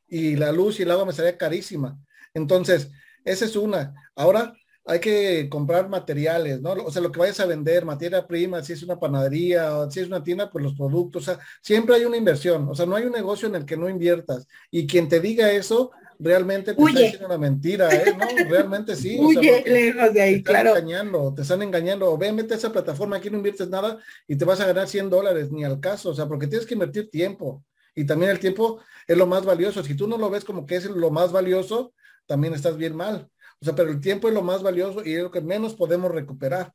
y 0.09 0.37
la 0.37 0.53
luz 0.53 0.79
y 0.79 0.83
el 0.83 0.91
agua 0.91 1.07
me 1.07 1.13
salía 1.13 1.39
carísima. 1.39 1.97
Entonces, 2.35 2.91
esa 3.25 3.45
es 3.45 3.55
una. 3.55 3.95
Ahora 4.17 4.53
hay 4.85 4.99
que 4.99 5.49
comprar 5.49 5.89
materiales, 5.89 6.61
¿no? 6.61 6.73
O 6.73 6.91
sea, 6.91 7.01
lo 7.01 7.13
que 7.13 7.21
vayas 7.21 7.39
a 7.39 7.47
vender, 7.47 7.85
materia 7.85 8.27
prima, 8.27 8.63
si 8.63 8.73
es 8.73 8.83
una 8.83 8.99
panadería 8.99 9.89
si 9.91 10.01
es 10.01 10.09
una 10.09 10.23
tienda, 10.25 10.51
pues 10.51 10.65
los 10.65 10.75
productos, 10.75 11.23
o 11.23 11.33
sea, 11.33 11.45
siempre 11.63 11.95
hay 11.95 12.05
una 12.05 12.17
inversión, 12.17 12.69
o 12.69 12.75
sea, 12.75 12.87
no 12.87 12.97
hay 12.97 13.05
un 13.05 13.13
negocio 13.13 13.49
en 13.49 13.55
el 13.55 13.65
que 13.65 13.77
no 13.77 13.89
inviertas. 13.89 14.49
Y 14.73 14.89
quien 14.89 15.09
te 15.09 15.21
diga 15.21 15.53
eso, 15.53 15.93
realmente 16.19 16.75
te 16.75 16.83
está 16.83 17.01
diciendo 17.01 17.27
una 17.27 17.39
mentira, 17.39 17.89
¿eh? 17.95 18.17
No, 18.17 18.27
realmente 18.51 18.97
sí. 18.97 19.19
lejos 19.65 20.13
de 20.13 20.23
ahí, 20.23 20.43
te 20.43 20.53
están 20.53 20.67
engañando, 20.67 21.35
te 21.35 21.43
están 21.43 21.63
engañando. 21.63 22.17
Ve, 22.19 22.33
mete 22.33 22.55
a 22.55 22.57
esa 22.57 22.73
plataforma, 22.73 23.17
aquí 23.17 23.31
no 23.31 23.37
inviertes 23.37 23.69
nada 23.69 23.99
y 24.27 24.37
te 24.37 24.45
vas 24.45 24.61
a 24.61 24.67
ganar 24.67 24.89
100 24.89 25.11
dólares, 25.11 25.51
ni 25.51 25.65
al 25.65 25.81
caso, 25.81 26.11
o 26.11 26.15
sea, 26.15 26.27
porque 26.27 26.47
tienes 26.47 26.67
que 26.67 26.75
invertir 26.75 27.11
tiempo. 27.11 27.65
Y 27.95 28.05
también 28.05 28.31
el 28.31 28.41
tiempo 28.41 28.81
es 29.07 29.17
lo 29.17 29.27
más 29.27 29.45
valioso. 29.45 29.83
Si 29.83 29.95
tú 29.95 30.07
no 30.07 30.19
lo 30.19 30.31
ves 30.31 30.45
como 30.45 30.67
que 30.67 30.77
es 30.77 30.85
lo 30.87 31.11
más 31.11 31.33
valioso, 31.33 31.95
también 32.27 32.55
estás 32.55 32.77
bien 32.77 32.97
mal. 32.97 33.29
O 33.61 33.65
sea, 33.65 33.75
pero 33.75 33.91
el 33.91 34.01
tiempo 34.01 34.29
es 34.29 34.35
lo 34.35 34.43
más 34.43 34.63
valioso 34.63 35.05
y 35.05 35.15
es 35.15 35.23
lo 35.23 35.31
que 35.31 35.41
menos 35.41 35.75
podemos 35.75 36.11
recuperar. 36.11 36.73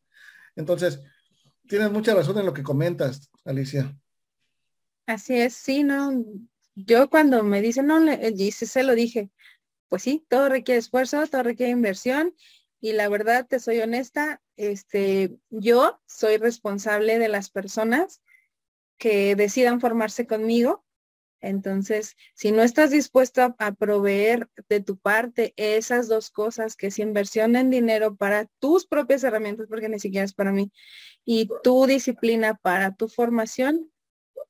Entonces, 0.56 1.02
tienes 1.68 1.92
mucha 1.92 2.14
razón 2.14 2.38
en 2.38 2.46
lo 2.46 2.54
que 2.54 2.64
comentas, 2.64 3.30
Alicia. 3.46 3.96
Así 5.06 5.36
es, 5.36 5.54
sí, 5.54 5.84
no, 5.84 6.24
yo 6.86 7.10
cuando 7.10 7.44
me 7.44 7.62
dicen, 7.62 7.88
no, 7.88 8.00
le, 8.00 8.52
se 8.52 8.84
lo 8.84 8.96
dije, 8.96 9.30
pues 9.88 10.04
sí, 10.04 10.26
todo 10.30 10.50
requiere 10.50 10.80
esfuerzo, 10.80 11.26
todo 11.28 11.44
requiere 11.44 11.72
inversión 11.72 12.36
y 12.82 12.94
la 12.94 13.10
verdad, 13.10 13.46
te 13.48 13.60
soy 13.60 13.80
honesta, 13.80 14.42
este, 14.56 15.38
yo 15.50 16.00
soy 16.06 16.38
responsable 16.38 17.20
de 17.20 17.28
las 17.28 17.50
personas 17.50 18.22
que 18.98 19.36
decidan 19.36 19.82
formarse 19.82 20.28
conmigo. 20.28 20.86
Entonces, 21.42 22.16
si 22.36 22.52
no 22.52 22.64
estás 22.64 22.92
dispuesto 22.92 23.56
a, 23.58 23.72
proveer 23.74 24.50
de 24.68 24.82
tu 24.82 24.98
parte 24.98 25.54
esas 25.56 26.08
dos 26.08 26.32
cosas, 26.32 26.76
que 26.76 26.88
es 26.88 27.00
inversión 27.00 27.56
en 27.56 27.70
dinero 27.70 28.16
para 28.16 28.46
tus 28.60 28.86
propias 28.86 29.24
herramientas, 29.24 29.68
porque 29.70 29.90
ni 29.90 30.00
siquiera 30.00 30.26
es 30.26 30.34
para 30.34 30.52
mí, 30.52 30.72
y 31.26 31.50
tu 31.64 31.86
disciplina 31.86 32.56
para 32.56 32.96
tu 32.96 33.08
formación, 33.08 33.90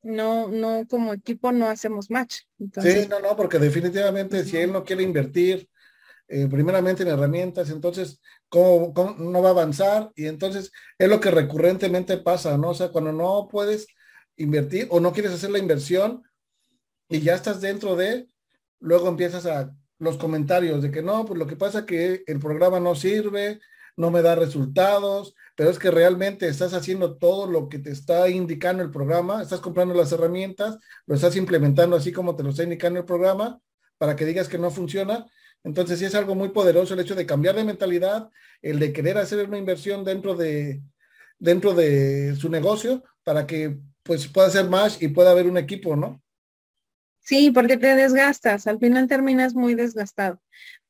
no, 0.02 0.48
no, 0.48 0.86
como 0.88 1.14
equipo 1.14 1.52
no 1.52 1.68
hacemos 1.68 2.10
match. 2.10 2.42
Sí, 2.82 3.08
no, 3.10 3.20
no, 3.20 3.36
porque 3.36 3.60
definitivamente 3.60 4.44
si 4.46 4.58
él 4.58 4.72
no 4.72 4.84
quiere 4.84 5.04
invertir 5.04 5.70
eh, 6.28 6.48
primeramente 6.50 7.04
en 7.04 7.10
herramientas, 7.10 7.70
entonces, 7.70 8.22
¿cómo, 8.50 8.94
no 9.18 9.42
va 9.42 9.50
a 9.50 9.52
avanzar? 9.52 10.12
Y 10.16 10.28
entonces 10.28 10.72
es 10.98 11.10
lo 11.10 11.20
que 11.20 11.32
recurrentemente 11.32 12.18
pasa, 12.18 12.58
¿no? 12.58 12.70
O 12.70 12.74
sea, 12.74 12.90
cuando 12.90 13.12
no 13.12 13.48
puedes 13.50 13.88
invertir 14.38 14.88
o 14.92 15.00
no 15.00 15.12
quieres 15.12 15.34
hacer 15.34 15.50
la 15.50 15.60
inversión 15.60 16.24
y 17.10 17.22
ya 17.22 17.36
estás 17.36 17.62
dentro 17.62 17.96
de, 17.96 18.28
luego 18.80 19.08
empiezas 19.08 19.46
a 19.46 19.76
los 19.98 20.18
comentarios 20.18 20.82
de 20.82 20.92
que 20.92 21.02
no, 21.02 21.26
pues 21.26 21.38
lo 21.38 21.48
que 21.48 21.56
pasa 21.56 21.80
es 21.80 21.86
que 21.86 22.24
el 22.28 22.40
programa 22.40 22.80
no 22.80 22.96
sirve, 22.96 23.60
no 24.00 24.12
me 24.12 24.22
da 24.22 24.34
resultados, 24.34 25.36
pero 25.58 25.70
es 25.70 25.78
que 25.78 25.92
realmente 25.92 26.48
estás 26.48 26.74
haciendo 26.74 27.18
todo 27.18 27.48
lo 27.48 27.68
que 27.68 27.80
te 27.80 27.92
está 27.92 28.30
indicando 28.30 28.82
el 28.82 28.92
programa, 28.92 29.42
estás 29.42 29.60
comprando 29.60 29.94
las 29.94 30.14
herramientas, 30.14 30.78
lo 31.06 31.16
estás 31.16 31.36
implementando 31.36 31.98
así 31.98 32.14
como 32.14 32.34
te 32.34 32.44
lo 32.44 32.52
está 32.52 32.64
indicando 32.64 33.00
el 33.00 33.06
programa 33.06 33.60
para 33.98 34.16
que 34.16 34.26
digas 34.26 34.48
que 34.48 34.58
no 34.58 34.72
funciona. 34.72 35.26
Entonces 35.66 36.00
sí 36.00 36.06
es 36.06 36.16
algo 36.16 36.34
muy 36.34 36.48
poderoso 36.48 36.94
el 36.94 37.02
hecho 37.02 37.14
de 37.14 37.26
cambiar 37.26 37.58
de 37.58 37.66
mentalidad, 37.66 38.30
el 38.62 38.80
de 38.80 38.94
querer 38.94 39.18
hacer 39.18 39.46
una 39.50 39.58
inversión 39.58 40.06
dentro 40.06 40.34
de, 40.34 40.82
dentro 41.38 41.74
de 41.74 42.38
su 42.38 42.48
negocio 42.48 43.04
para 43.26 43.46
que 43.46 43.80
pues 44.04 44.30
pueda 44.30 44.50
ser 44.50 44.70
más 44.70 45.02
y 45.02 45.10
pueda 45.10 45.32
haber 45.32 45.46
un 45.46 45.58
equipo, 45.58 45.98
¿no? 45.98 46.22
Sí, 47.20 47.52
porque 47.52 47.76
te 47.76 47.96
desgastas, 47.96 48.66
al 48.66 48.80
final 48.80 49.10
terminas 49.10 49.56
muy 49.56 49.76
desgastado. 49.76 50.40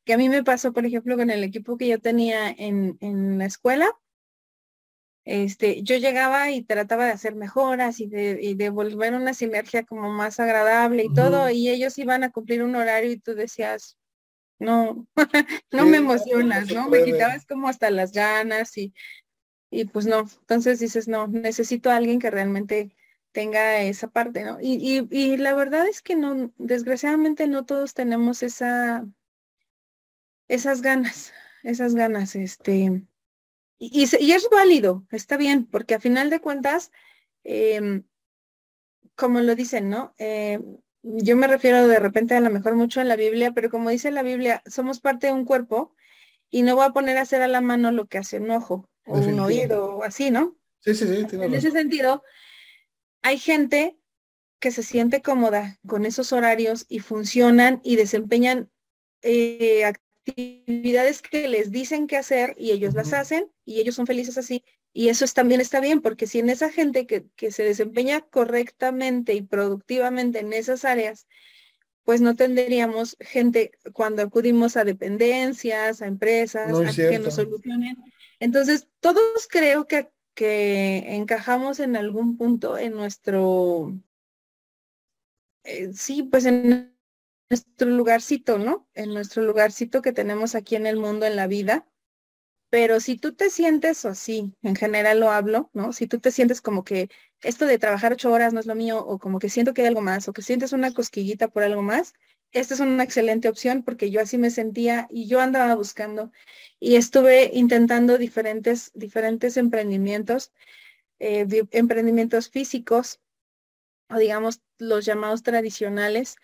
Que 0.10 0.14
a 0.14 0.18
mí 0.18 0.28
me 0.28 0.44
pasó, 0.44 0.74
por 0.74 0.88
ejemplo, 0.88 1.16
con 1.18 1.30
el 1.30 1.44
equipo 1.44 1.78
que 1.78 1.88
yo 1.88 2.00
tenía 2.00 2.50
en, 2.50 2.98
en 3.00 3.38
la 3.38 3.46
escuela, 3.46 3.96
este, 5.24 5.84
yo 5.84 5.98
llegaba 5.98 6.50
y 6.50 6.64
trataba 6.64 7.06
de 7.06 7.12
hacer 7.12 7.36
mejoras 7.36 8.00
y 8.00 8.08
de, 8.08 8.40
y 8.42 8.56
de 8.56 8.72
volver 8.72 9.14
una 9.14 9.36
sinergia 9.36 9.84
como 9.84 10.10
más 10.12 10.40
agradable 10.40 11.04
y 11.04 11.14
todo, 11.14 11.52
y 11.52 11.70
ellos 11.70 11.96
iban 12.00 12.24
a 12.24 12.32
cumplir 12.32 12.64
un 12.64 12.76
horario 12.76 13.12
y 13.12 13.20
tú 13.20 13.36
decías, 13.36 14.00
no, 14.58 15.06
no 15.72 15.86
me 15.86 15.98
emocionas, 15.98 16.72
¿no? 16.74 16.90
Me 16.90 17.04
quitabas 17.04 17.46
como 17.46 17.68
hasta 17.68 17.92
las 17.92 18.12
ganas 18.12 18.76
y, 18.80 18.96
y 19.70 19.86
pues 19.86 20.08
no, 20.08 20.22
entonces 20.40 20.80
dices, 20.80 21.08
no, 21.08 21.28
necesito 21.28 21.92
a 21.92 21.98
alguien 21.98 22.18
que 22.18 22.32
realmente 22.32 22.96
tenga 23.32 23.84
esa 23.84 24.08
parte, 24.08 24.44
¿no? 24.44 24.58
Y, 24.60 24.74
y, 24.74 25.08
y 25.12 25.38
la 25.38 25.54
verdad 25.54 25.88
es 25.88 26.02
que 26.02 26.16
no, 26.16 26.52
desgraciadamente 26.58 27.46
no 27.46 27.64
todos 27.64 27.94
tenemos 27.94 28.42
esa, 28.42 29.06
esas 30.50 30.82
ganas, 30.82 31.32
esas 31.64 31.96
ganas, 31.96 32.36
este, 32.36 33.04
y, 33.78 34.04
es 34.04 34.50
válido, 34.52 35.06
está 35.12 35.38
bien, 35.38 35.66
porque 35.66 35.96
a 35.96 36.02
final 36.02 36.30
de 36.30 36.42
cuentas, 36.42 36.92
em, 37.46 38.04
como 39.16 39.40
lo 39.40 39.56
dicen, 39.56 39.90
¿no? 39.90 40.14
Em, 40.18 40.78
yo 41.02 41.38
me 41.38 41.48
refiero 41.48 41.88
de 41.88 42.00
repente 42.00 42.36
a 42.36 42.42
lo 42.42 42.50
mejor 42.50 42.76
mucho 42.76 43.00
en 43.00 43.08
la 43.08 43.16
Biblia, 43.16 43.54
pero 43.54 43.70
como 43.70 43.90
dice 43.90 44.12
la 44.12 44.24
Biblia, 44.24 44.62
somos 44.66 45.00
parte 45.00 45.28
de 45.28 45.34
un 45.34 45.46
cuerpo 45.46 45.96
y 46.50 46.64
no 46.64 46.76
voy 46.76 46.86
a 46.86 46.92
poner 46.92 47.18
a 47.18 47.22
hacer 47.22 47.42
a 47.42 47.48
la 47.48 47.62
mano 47.62 47.92
lo 47.94 48.08
que 48.08 48.18
hace 48.18 48.40
un 48.40 48.52
ojo 48.52 48.90
o 49.06 49.18
un 49.18 49.40
oído 49.40 49.96
o 49.96 50.04
así, 50.04 50.30
¿no? 50.30 50.58
Sí, 50.80 50.94
sí, 50.94 51.06
sí. 51.08 51.36
en 51.36 51.54
ese 51.54 51.72
sentido, 51.72 52.24
hay 53.22 53.38
gente 53.38 53.98
que 54.60 54.72
se 54.72 54.84
siente 54.84 55.22
cómoda 55.22 55.80
con 55.88 56.06
esos 56.06 56.34
horarios 56.34 56.86
y 56.90 57.00
funcionan 57.00 57.80
y 57.84 57.96
desempeñan 57.96 58.70
eh, 59.22 59.86
actividades 60.30 61.22
que 61.22 61.48
les 61.48 61.72
dicen 61.72 62.08
que 62.08 62.18
hacer 62.18 62.56
y 62.58 62.72
ellos 62.72 62.94
las 62.94 63.14
hacen 63.14 63.52
y 63.66 63.80
ellos 63.80 63.96
son 63.96 64.08
felices 64.08 64.38
así. 64.38 64.64
Y 64.92 65.10
eso 65.10 65.26
también 65.34 65.62
está 65.62 65.80
bien, 65.80 66.02
porque 66.02 66.26
si 66.26 66.40
en 66.40 66.50
esa 66.50 66.72
gente 66.72 67.06
que, 67.06 67.28
que 67.36 67.52
se 67.52 67.64
desempeña 67.64 68.22
correctamente 68.22 69.34
y 69.34 69.42
productivamente 69.42 70.40
en 70.40 70.52
esas 70.52 70.84
áreas, 70.84 71.28
pues 72.04 72.22
no 72.22 72.36
tendríamos 72.36 73.16
gente 73.20 73.72
cuando 73.94 74.24
acudimos 74.24 74.78
a 74.78 74.84
dependencias, 74.84 76.02
a 76.02 76.08
empresas, 76.08 76.72
a 76.72 76.92
que 76.92 77.20
nos 77.20 77.36
solucionen. 77.36 77.98
Entonces, 78.40 78.88
todos 79.00 79.48
creo 79.48 79.86
que, 79.86 80.10
que 80.34 81.16
encajamos 81.16 81.80
en 81.80 81.96
algún 81.96 82.36
punto 82.36 82.80
en 82.80 82.94
nuestro, 82.94 83.96
eh, 85.64 85.92
sí, 85.94 86.24
pues 86.24 86.46
en 86.46 86.96
nuestro 87.50 87.90
lugarcito, 87.90 88.58
¿no? 88.60 88.88
En 88.94 89.14
nuestro 89.14 89.44
lugarcito 89.44 90.02
que 90.02 90.14
tenemos 90.14 90.56
aquí 90.56 90.76
en 90.76 90.86
el 90.88 90.98
mundo, 90.98 91.26
en 91.26 91.36
la 91.36 91.48
vida. 91.48 91.88
Pero 92.70 93.00
si 93.00 93.18
tú 93.18 93.34
te 93.36 93.50
sientes 93.50 94.06
así, 94.06 94.54
en 94.64 94.76
general 94.76 95.20
lo 95.22 95.32
hablo, 95.32 95.72
¿no? 95.74 95.94
Si 95.94 96.08
tú 96.08 96.20
te 96.20 96.32
sientes 96.32 96.62
como 96.62 96.84
que 96.84 97.10
esto 97.42 97.66
de 97.66 97.80
trabajar 97.80 98.14
ocho 98.14 98.32
horas 98.32 98.54
no 98.54 98.60
es 98.60 98.68
lo 98.68 98.76
mío, 98.76 99.00
o 99.06 99.20
como 99.20 99.40
que 99.40 99.50
siento 99.50 99.74
que 99.74 99.82
hay 99.82 99.88
algo 99.88 100.02
más, 100.02 100.28
o 100.28 100.34
que 100.34 100.42
sientes 100.44 100.74
una 100.74 100.94
cosquillita 100.94 101.48
por 101.50 101.64
algo 101.64 101.82
más, 101.82 102.14
esta 102.52 102.74
es 102.76 102.80
una 102.80 103.04
excelente 103.04 103.50
opción 103.50 103.84
porque 103.84 104.12
yo 104.12 104.22
así 104.22 104.38
me 104.38 104.52
sentía 104.52 105.08
y 105.12 105.28
yo 105.28 105.40
andaba 105.42 105.76
buscando 105.76 106.32
y 106.80 106.96
estuve 106.96 107.52
intentando 107.54 108.18
diferentes, 108.18 108.92
diferentes 108.96 109.58
emprendimientos, 109.58 110.52
eh, 111.20 111.48
emprendimientos 111.72 112.50
físicos, 112.50 113.20
o 114.10 114.18
digamos 114.18 114.62
los 114.78 115.06
llamados 115.06 115.44
tradicionales, 115.44 116.36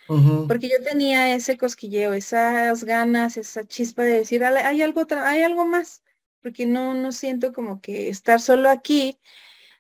porque 0.48 0.70
yo 0.70 0.84
tenía 0.84 1.34
ese 1.34 1.58
cosquilleo, 1.58 2.14
esas 2.14 2.84
ganas, 2.84 3.38
esa 3.38 3.64
chispa 3.64 4.04
de 4.04 4.20
decir, 4.20 4.44
hay 4.44 4.82
algo, 4.82 5.06
hay 5.24 5.42
algo 5.42 5.66
más, 5.66 6.04
porque 6.42 6.66
no, 6.66 6.94
no 6.94 7.12
siento 7.12 7.54
como 7.54 7.82
que 7.82 8.10
estar 8.10 8.40
solo 8.40 8.70
aquí, 8.70 9.20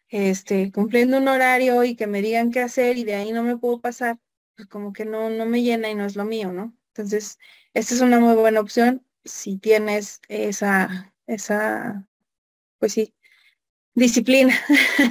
este, 0.09 0.71
cumpliendo 0.71 1.17
un 1.17 1.27
horario 1.27 1.83
y 1.83 1.95
que 1.95 2.07
me 2.07 2.21
digan 2.21 2.51
qué 2.51 2.61
hacer 2.61 2.97
y 2.97 3.03
de 3.03 3.15
ahí 3.15 3.31
no 3.31 3.43
me 3.43 3.57
puedo 3.57 3.81
pasar, 3.81 4.17
pues 4.55 4.67
como 4.67 4.93
que 4.93 5.05
no, 5.05 5.29
no 5.29 5.45
me 5.45 5.61
llena 5.61 5.89
y 5.89 5.95
no 5.95 6.05
es 6.05 6.15
lo 6.15 6.25
mío, 6.25 6.51
¿no? 6.51 6.75
Entonces, 6.93 7.37
esta 7.73 7.93
es 7.93 8.01
una 8.01 8.19
muy 8.19 8.35
buena 8.35 8.61
opción 8.61 9.05
si 9.25 9.57
tienes 9.57 10.21
esa, 10.29 11.13
esa, 11.27 12.07
pues 12.79 12.93
sí, 12.93 13.13
disciplina. 13.93 14.55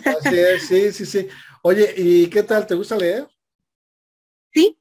Así 0.07 0.39
es, 0.39 0.67
sí, 0.67 0.93
sí, 0.93 1.07
sí. 1.07 1.29
Oye, 1.67 1.95
¿y 1.97 2.27
qué 2.27 2.43
tal? 2.43 2.67
¿Te 2.67 2.75
gusta 2.75 2.95
leer? 2.95 3.27
Sí, 4.53 4.79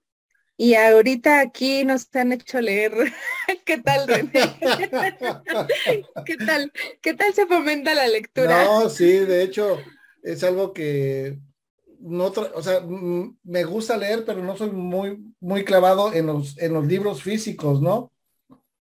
y 0.58 0.76
ahorita 0.76 1.40
aquí 1.40 1.86
nos 1.86 2.14
han 2.14 2.34
hecho 2.34 2.60
leer. 2.60 2.92
¿Qué 3.66 3.78
tal, 3.78 4.06
René? 4.06 4.32
¿Qué 6.26 6.36
tal? 6.36 6.74
¿Qué 7.02 7.14
tal 7.14 7.34
se 7.34 7.46
fomenta 7.46 7.96
la 7.96 8.10
lectura? 8.10 8.66
No, 8.66 8.90
sí, 8.90 9.20
de 9.20 9.44
hecho, 9.44 9.78
es 10.24 10.44
algo 10.44 10.74
que 10.74 11.40
no, 12.02 12.26
o 12.54 12.62
sea, 12.62 12.82
me 12.82 13.64
gusta 13.64 13.96
leer, 13.96 14.26
pero 14.26 14.44
no 14.44 14.58
soy 14.58 14.72
muy, 14.72 15.34
muy 15.40 15.64
clavado 15.64 16.12
en 16.12 16.26
los, 16.26 16.58
en 16.58 16.74
los 16.74 16.86
libros 16.86 17.24
físicos, 17.24 17.82
¿no? 17.82 18.12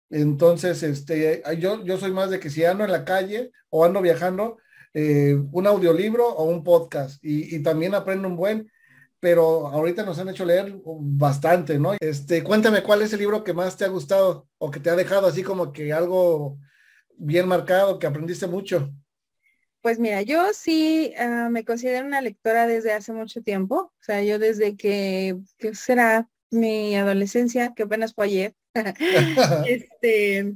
Entonces, 0.09 0.81
este, 0.81 1.43
yo, 1.59 1.85
yo 1.85 1.99
soy 1.99 2.11
más 2.11 2.31
de 2.31 2.39
que 2.39 2.49
si 2.49 2.65
ando 2.65 2.83
en 2.83 2.91
la 2.91 3.05
calle 3.05 3.51
o 3.69 3.85
ando 3.85 4.01
viajando, 4.01 4.57
eh, 4.93 5.37
un 5.51 5.67
audiolibro 5.67 6.27
o 6.27 6.45
un 6.45 6.63
podcast 6.63 7.23
y, 7.23 7.61
también 7.63 7.95
aprendo 7.95 8.27
un 8.27 8.35
buen, 8.35 8.71
pero 9.19 9.67
ahorita 9.67 10.03
nos 10.03 10.19
han 10.19 10.29
hecho 10.29 10.45
leer 10.45 10.75
bastante, 10.83 11.79
¿no? 11.79 11.93
Este, 11.99 12.43
cuéntame 12.43 12.83
cuál 12.83 13.01
es 13.01 13.13
el 13.13 13.19
libro 13.19 13.43
que 13.43 13.53
más 13.53 13.77
te 13.77 13.85
ha 13.85 13.89
gustado 13.89 14.47
o 14.57 14.71
que 14.71 14.79
te 14.79 14.89
ha 14.89 14.95
dejado 14.95 15.27
así 15.27 15.43
como 15.43 15.71
que 15.71 15.93
algo 15.93 16.57
bien 17.15 17.47
marcado, 17.47 17.99
que 17.99 18.07
aprendiste 18.07 18.47
mucho. 18.47 18.91
Pues 19.81 19.97
mira, 19.97 20.21
yo 20.21 20.53
sí 20.53 21.13
ah, 21.17 21.49
me 21.49 21.65
considero 21.65 22.05
una 22.05 22.21
lectora 22.21 22.67
desde 22.67 22.93
hace 22.93 23.13
mucho 23.13 23.41
tiempo, 23.41 23.75
o 23.75 24.03
sea, 24.03 24.23
yo 24.23 24.39
desde 24.39 24.75
que, 24.75 25.37
que 25.57 25.73
será 25.73 26.29
mi 26.51 26.95
adolescencia, 26.95 27.73
que 27.75 27.83
apenas 27.83 28.13
fue 28.13 28.25
ayer, 28.25 28.55
este, 29.65 30.53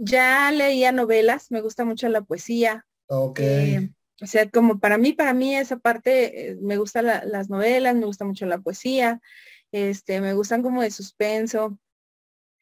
ya 0.00 0.50
leía 0.50 0.92
novelas, 0.92 1.50
me 1.50 1.60
gusta 1.60 1.84
mucho 1.84 2.08
la 2.08 2.22
poesía. 2.22 2.86
Ok. 3.06 3.40
Eh, 3.40 3.90
o 4.22 4.26
sea, 4.26 4.48
como 4.50 4.80
para 4.80 4.98
mí, 4.98 5.12
para 5.12 5.34
mí 5.34 5.54
esa 5.56 5.78
parte, 5.78 6.50
eh, 6.50 6.56
me 6.60 6.76
gustan 6.76 7.06
las 7.06 7.50
novelas, 7.50 7.94
me 7.94 8.06
gusta 8.06 8.24
mucho 8.24 8.46
la 8.46 8.58
poesía, 8.58 9.20
este, 9.72 10.20
me 10.20 10.34
gustan 10.34 10.62
como 10.62 10.82
de 10.82 10.90
suspenso, 10.90 11.78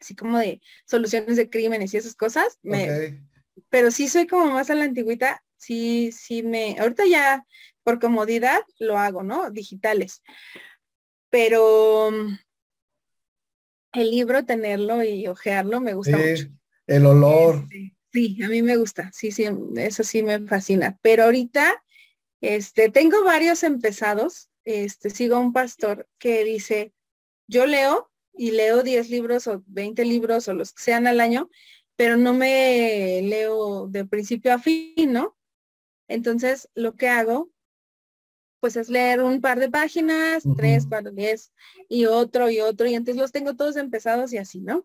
así 0.00 0.14
como 0.14 0.38
de 0.38 0.60
soluciones 0.86 1.36
de 1.36 1.48
crímenes 1.48 1.94
y 1.94 1.96
esas 1.96 2.14
cosas. 2.14 2.58
Pero 3.70 3.90
sí 3.90 4.08
soy 4.08 4.26
como 4.26 4.46
más 4.52 4.70
a 4.70 4.74
la 4.74 4.84
antigüita, 4.84 5.42
sí, 5.56 6.10
sí 6.12 6.42
me, 6.42 6.76
ahorita 6.78 7.06
ya 7.06 7.44
por 7.82 7.98
comodidad 7.98 8.60
lo 8.78 8.98
hago, 8.98 9.22
¿no? 9.22 9.50
Digitales. 9.50 10.22
Pero 11.30 12.10
mm, 12.10 12.38
el 13.94 14.10
libro, 14.10 14.44
tenerlo 14.44 15.02
y 15.02 15.26
ojearlo, 15.26 15.80
me 15.80 15.94
gusta 15.94 16.16
mucho. 16.16 16.57
El 16.88 17.06
olor. 17.06 17.68
Sí, 18.12 18.42
a 18.42 18.48
mí 18.48 18.62
me 18.62 18.76
gusta, 18.76 19.10
sí, 19.12 19.30
sí, 19.30 19.46
eso 19.76 20.02
sí 20.02 20.22
me 20.22 20.40
fascina. 20.40 20.98
Pero 21.02 21.24
ahorita, 21.24 21.84
este, 22.40 22.88
tengo 22.88 23.22
varios 23.22 23.62
empezados. 23.62 24.50
Este, 24.64 25.10
sigo 25.10 25.36
a 25.36 25.40
un 25.40 25.52
pastor 25.52 26.08
que 26.18 26.44
dice, 26.44 26.92
yo 27.46 27.66
leo 27.66 28.10
y 28.32 28.50
leo 28.50 28.82
10 28.82 29.10
libros 29.10 29.46
o 29.46 29.62
20 29.66 30.04
libros 30.04 30.48
o 30.48 30.54
los 30.54 30.72
que 30.72 30.82
sean 30.82 31.06
al 31.06 31.20
año, 31.20 31.50
pero 31.96 32.16
no 32.16 32.32
me 32.32 33.20
leo 33.22 33.86
de 33.88 34.04
principio 34.06 34.54
a 34.54 34.58
fin, 34.58 35.12
¿no? 35.12 35.36
Entonces, 36.08 36.68
lo 36.74 36.94
que 36.96 37.08
hago 37.08 37.50
pues 38.60 38.76
es 38.76 38.88
leer 38.88 39.22
un 39.22 39.40
par 39.40 39.60
de 39.60 39.70
páginas, 39.70 40.42
tres, 40.56 40.86
cuatro, 40.88 41.12
diez, 41.12 41.52
y 41.88 42.06
otro 42.06 42.50
y 42.50 42.58
otro, 42.60 42.88
y 42.88 42.94
entonces 42.94 43.20
los 43.20 43.30
tengo 43.30 43.54
todos 43.54 43.76
empezados 43.76 44.32
y 44.32 44.38
así, 44.38 44.60
¿no? 44.60 44.84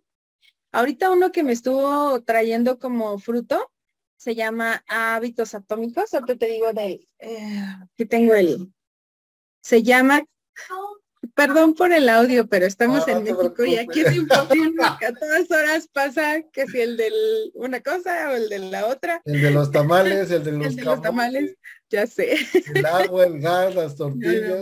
Ahorita 0.73 1.11
uno 1.11 1.31
que 1.31 1.43
me 1.43 1.51
estuvo 1.51 2.19
trayendo 2.23 2.79
como 2.79 3.19
fruto 3.19 3.71
se 4.17 4.33
llama 4.33 4.83
Hábitos 4.87 5.53
Atómicos. 5.53 6.11
Ahorita 6.13 6.35
te 6.35 6.47
digo 6.47 6.73
de 6.73 7.07
eh, 7.19 7.63
que 7.95 8.05
tengo 8.07 8.33
el. 8.33 8.73
Se 9.61 9.83
llama. 9.83 10.23
Perdón 11.35 11.75
por 11.75 11.93
el 11.93 12.09
audio, 12.09 12.47
pero 12.47 12.65
estamos 12.65 13.07
en 13.07 13.23
México 13.23 13.63
y 13.63 13.77
aquí 13.77 14.01
es 14.01 14.13
imposible 14.13 14.83
que 14.99 15.05
a 15.05 15.13
todas 15.13 15.49
horas 15.49 15.87
pasa 15.91 16.41
que 16.51 16.67
si 16.67 16.81
el 16.81 16.97
de 16.97 17.11
una 17.53 17.79
cosa 17.79 18.29
o 18.29 18.33
el 18.33 18.49
de 18.49 18.59
la 18.59 18.87
otra. 18.87 19.21
El 19.23 19.41
de 19.41 19.51
los 19.51 19.71
tamales, 19.71 20.31
el 20.31 20.43
de 20.43 20.51
los, 20.51 20.67
el 20.67 20.75
de 20.75 20.83
los 20.83 21.01
tamales, 21.01 21.55
ya 21.89 22.07
sé. 22.07 22.35
El 22.75 22.85
agua, 22.85 23.25
el 23.25 23.39
gas, 23.39 23.73
las 23.73 23.95
tortillas. 23.95 24.59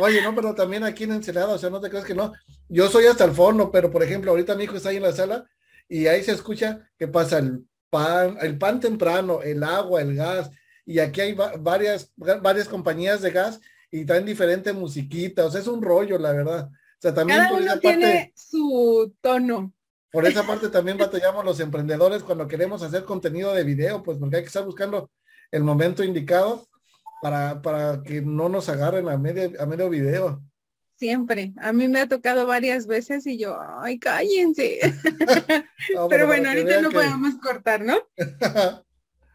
Oye, 0.00 0.22
no, 0.22 0.34
pero 0.34 0.54
también 0.54 0.84
aquí 0.84 1.04
en 1.04 1.12
Ensenada, 1.12 1.54
o 1.54 1.58
sea, 1.58 1.70
no 1.70 1.80
te 1.80 1.90
creas 1.90 2.04
que 2.04 2.14
no. 2.14 2.32
Yo 2.68 2.88
soy 2.88 3.06
hasta 3.06 3.24
el 3.24 3.32
fondo, 3.32 3.70
pero 3.70 3.90
por 3.90 4.02
ejemplo, 4.02 4.30
ahorita 4.30 4.54
mi 4.54 4.64
hijo 4.64 4.76
está 4.76 4.90
ahí 4.90 4.96
en 4.96 5.02
la 5.02 5.12
sala 5.12 5.46
y 5.88 6.06
ahí 6.06 6.22
se 6.22 6.32
escucha 6.32 6.88
que 6.98 7.08
pasa 7.08 7.38
el 7.38 7.64
pan, 7.90 8.38
el 8.40 8.58
pan 8.58 8.80
temprano, 8.80 9.42
el 9.42 9.62
agua, 9.62 10.00
el 10.00 10.14
gas, 10.14 10.50
y 10.86 10.98
aquí 10.98 11.20
hay 11.20 11.36
varias, 11.60 12.12
varias 12.16 12.68
compañías 12.68 13.22
de 13.22 13.30
gas 13.30 13.60
y 13.90 14.04
traen 14.04 14.24
diferente 14.24 14.72
musiquita, 14.72 15.46
o 15.46 15.50
sea, 15.50 15.60
es 15.60 15.66
un 15.66 15.82
rollo, 15.82 16.18
la 16.18 16.32
verdad. 16.32 16.68
O 16.68 17.00
sea, 17.00 17.14
también 17.14 17.38
Cada 17.38 17.52
uno 17.54 17.78
tiene 17.78 18.32
su 18.36 19.14
tono. 19.20 19.72
Por 20.12 20.26
esa 20.26 20.44
parte 20.44 20.68
también 20.68 20.98
batallamos 20.98 21.44
los 21.44 21.60
emprendedores 21.60 22.22
cuando 22.22 22.48
queremos 22.48 22.82
hacer 22.82 23.04
contenido 23.04 23.54
de 23.54 23.64
video, 23.64 24.02
pues 24.02 24.18
porque 24.18 24.36
hay 24.36 24.42
que 24.42 24.48
estar 24.48 24.64
buscando 24.64 25.10
el 25.50 25.62
momento 25.62 26.02
indicado 26.02 26.66
para, 27.20 27.60
para 27.62 28.02
que 28.02 28.22
no 28.22 28.48
nos 28.48 28.68
agarren 28.68 29.08
a 29.08 29.18
medio, 29.18 29.60
a 29.60 29.66
medio 29.66 29.90
video. 29.90 30.42
Siempre. 30.96 31.54
A 31.56 31.72
mí 31.72 31.88
me 31.88 32.00
ha 32.00 32.08
tocado 32.08 32.46
varias 32.46 32.86
veces 32.86 33.26
y 33.26 33.38
yo, 33.38 33.58
ay, 33.58 33.98
cállense. 33.98 34.78
pero, 36.10 36.26
bueno, 36.26 36.50
ahorita 36.50 36.82
no 36.82 36.90
podemos 36.90 37.36
cortar, 37.36 37.82
¿no? 37.82 37.98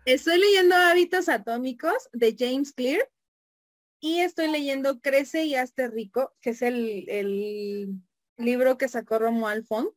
estoy 0.06 0.40
leyendo 0.40 0.76
Hábitos 0.76 1.28
Atómicos 1.28 2.10
de 2.14 2.36
James 2.38 2.72
Clear 2.72 3.10
y 4.00 4.20
estoy 4.20 4.52
leyendo 4.52 5.00
Crece 5.00 5.46
y 5.46 5.56
Hazte 5.56 5.88
Rico, 5.88 6.36
que 6.40 6.52
es 6.52 6.62
el, 6.62 7.10
el 7.10 8.00
libro 8.38 8.78
que 8.78 8.88
sacó 8.88 9.18
Romuald 9.18 9.66
Font. 9.66 9.90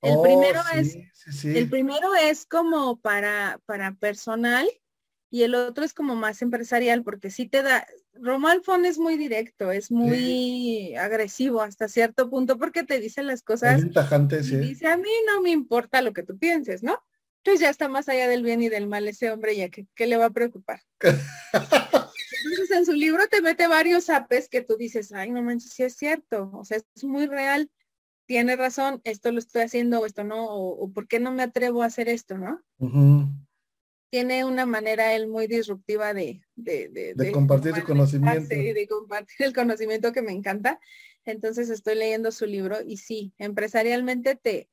El 0.00 0.14
oh, 0.16 0.22
primero 0.22 0.60
es, 0.74 0.96
el 1.44 1.68
primero 1.68 2.14
es 2.14 2.46
como 2.46 3.00
para, 3.00 3.60
para 3.66 3.94
personal 3.94 4.66
y 5.30 5.42
el 5.42 5.54
otro 5.54 5.84
es 5.84 5.92
como 5.92 6.14
más 6.14 6.40
empresarial 6.42 7.02
porque 7.02 7.30
sí 7.30 7.48
te 7.48 7.62
da, 7.62 7.86
Romuald 8.14 8.62
Font 8.62 8.86
es 8.86 8.98
muy 8.98 9.16
directo, 9.16 9.72
es 9.72 9.90
muy 9.90 10.94
agresivo 10.96 11.62
hasta 11.62 11.88
cierto 11.88 12.30
punto 12.30 12.58
porque 12.58 12.84
te 12.84 13.00
dice 13.00 13.22
las 13.22 13.42
cosas. 13.42 13.82
y 13.82 14.56
Dice, 14.60 14.86
a 14.86 14.96
mí 14.96 15.10
no 15.26 15.42
me 15.42 15.50
importa 15.50 16.02
lo 16.02 16.12
que 16.12 16.22
tú 16.22 16.38
pienses, 16.38 16.82
¿no? 16.82 17.02
Entonces 17.38 17.60
ya 17.60 17.70
está 17.70 17.88
más 17.88 18.08
allá 18.08 18.28
del 18.28 18.42
bien 18.42 18.62
y 18.62 18.68
del 18.68 18.88
mal 18.88 19.06
ese 19.06 19.30
hombre, 19.30 19.56
ya 19.56 19.68
que 19.68 19.86
¿qué 19.94 20.06
le 20.06 20.16
va 20.16 20.26
a 20.26 20.30
preocupar? 20.30 20.80
Entonces 21.00 22.70
en 22.72 22.86
su 22.86 22.92
libro 22.92 23.26
te 23.28 23.40
mete 23.40 23.66
varios 23.66 24.10
apes 24.10 24.48
que 24.48 24.62
tú 24.62 24.76
dices, 24.76 25.12
ay, 25.12 25.30
no 25.30 25.42
manches, 25.42 25.72
sí 25.72 25.82
es 25.82 25.96
cierto, 25.96 26.50
o 26.54 26.64
sea, 26.64 26.78
es 26.78 27.04
muy 27.04 27.26
real, 27.26 27.70
tiene 28.26 28.56
razón, 28.56 29.00
esto 29.04 29.30
lo 29.32 29.38
estoy 29.38 29.62
haciendo 29.62 30.00
o 30.00 30.06
esto 30.06 30.24
no, 30.24 30.44
o, 30.46 30.92
por 30.92 31.06
qué 31.06 31.20
no 31.20 31.32
me 31.32 31.44
atrevo 31.44 31.82
a 31.82 31.86
hacer 31.86 32.08
esto, 32.08 32.36
¿no? 32.36 32.60
Tiene 34.10 34.44
una 34.44 34.66
manera 34.66 35.14
él 35.14 35.28
muy 35.28 35.46
disruptiva 35.46 36.14
de, 36.14 36.42
de, 36.54 37.32
compartir 37.32 37.74
su 37.74 37.84
conocimiento. 37.84 38.48
De 38.48 38.86
compartir 38.88 39.46
el 39.46 39.52
conocimiento 39.54 40.12
que 40.12 40.22
me 40.22 40.32
encanta. 40.32 40.80
Entonces 41.24 41.70
estoy 41.70 41.96
leyendo 41.96 42.30
su 42.30 42.46
libro 42.46 42.78
y 42.86 42.98
sí, 42.98 43.34
empresarialmente 43.38 44.36
te, 44.36 44.70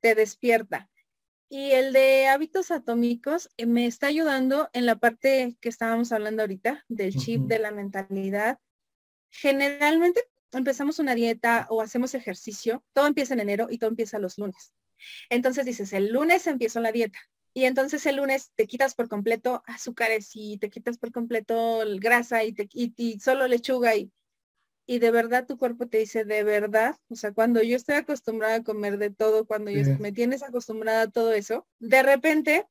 te 0.00 0.14
despierta. 0.14 0.90
Y 1.48 1.72
el 1.72 1.92
de 1.92 2.26
hábitos 2.28 2.70
atómicos 2.70 3.50
eh, 3.56 3.66
me 3.66 3.86
está 3.86 4.06
ayudando 4.06 4.70
en 4.72 4.86
la 4.86 4.96
parte 4.96 5.56
que 5.60 5.68
estábamos 5.68 6.10
hablando 6.10 6.42
ahorita, 6.42 6.84
del 6.88 7.14
chip, 7.14 7.42
de 7.42 7.58
la 7.58 7.70
mentalidad. 7.70 8.58
Generalmente 9.30 10.22
empezamos 10.50 10.98
una 10.98 11.14
dieta 11.14 11.66
o 11.70 11.82
hacemos 11.82 12.14
ejercicio, 12.14 12.82
todo 12.92 13.06
empieza 13.06 13.34
en 13.34 13.40
enero 13.40 13.68
y 13.70 13.78
todo 13.78 13.90
empieza 13.90 14.18
los 14.18 14.38
lunes. 14.38 14.72
Entonces 15.30 15.66
dices, 15.66 15.92
el 15.92 16.12
lunes 16.12 16.46
empiezo 16.46 16.80
la 16.80 16.92
dieta, 16.92 17.18
y 17.54 17.64
entonces 17.64 18.04
el 18.06 18.16
lunes 18.16 18.50
te 18.54 18.66
quitas 18.66 18.94
por 18.94 19.08
completo 19.08 19.62
azúcares 19.66 20.30
y 20.34 20.56
te 20.58 20.70
quitas 20.70 20.98
por 20.98 21.12
completo 21.12 21.82
el 21.82 22.00
grasa 22.00 22.44
y, 22.44 22.52
te, 22.52 22.68
y, 22.72 23.20
solo 23.20 23.46
lechuga 23.46 23.94
y, 23.94 24.10
y 24.86 24.98
de 24.98 25.10
verdad 25.10 25.46
tu 25.46 25.58
cuerpo 25.58 25.86
te 25.86 25.98
dice 25.98 26.24
de 26.24 26.44
verdad, 26.44 26.96
o 27.08 27.14
sea, 27.14 27.32
cuando 27.32 27.62
yo 27.62 27.76
estoy 27.76 27.96
acostumbrada 27.96 28.56
a 28.56 28.62
comer 28.62 28.98
de 28.98 29.10
todo, 29.10 29.46
cuando 29.46 29.70
yo, 29.70 29.82
me 29.98 30.12
tienes 30.12 30.42
acostumbrada 30.42 31.02
a 31.02 31.10
todo 31.10 31.32
eso, 31.34 31.66
de 31.78 32.02
repente 32.02 32.66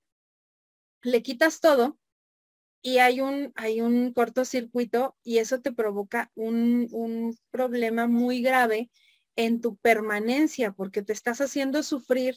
le 1.04 1.22
quitas 1.22 1.60
todo 1.60 2.00
y 2.82 2.98
hay 2.98 3.22
un, 3.22 3.52
hay 3.56 3.82
un 3.82 4.14
cortocircuito 4.14 5.16
y 5.24 5.38
eso 5.38 5.62
te 5.62 5.72
provoca 5.72 6.32
un, 6.34 6.88
un 6.92 7.38
problema 7.52 8.08
muy 8.08 8.42
grave 8.42 8.90
en 9.36 9.62
tu 9.62 9.78
permanencia 9.78 10.72
porque 10.72 11.04
te 11.04 11.14
estás 11.14 11.40
haciendo 11.40 11.84
sufrir 11.84 12.36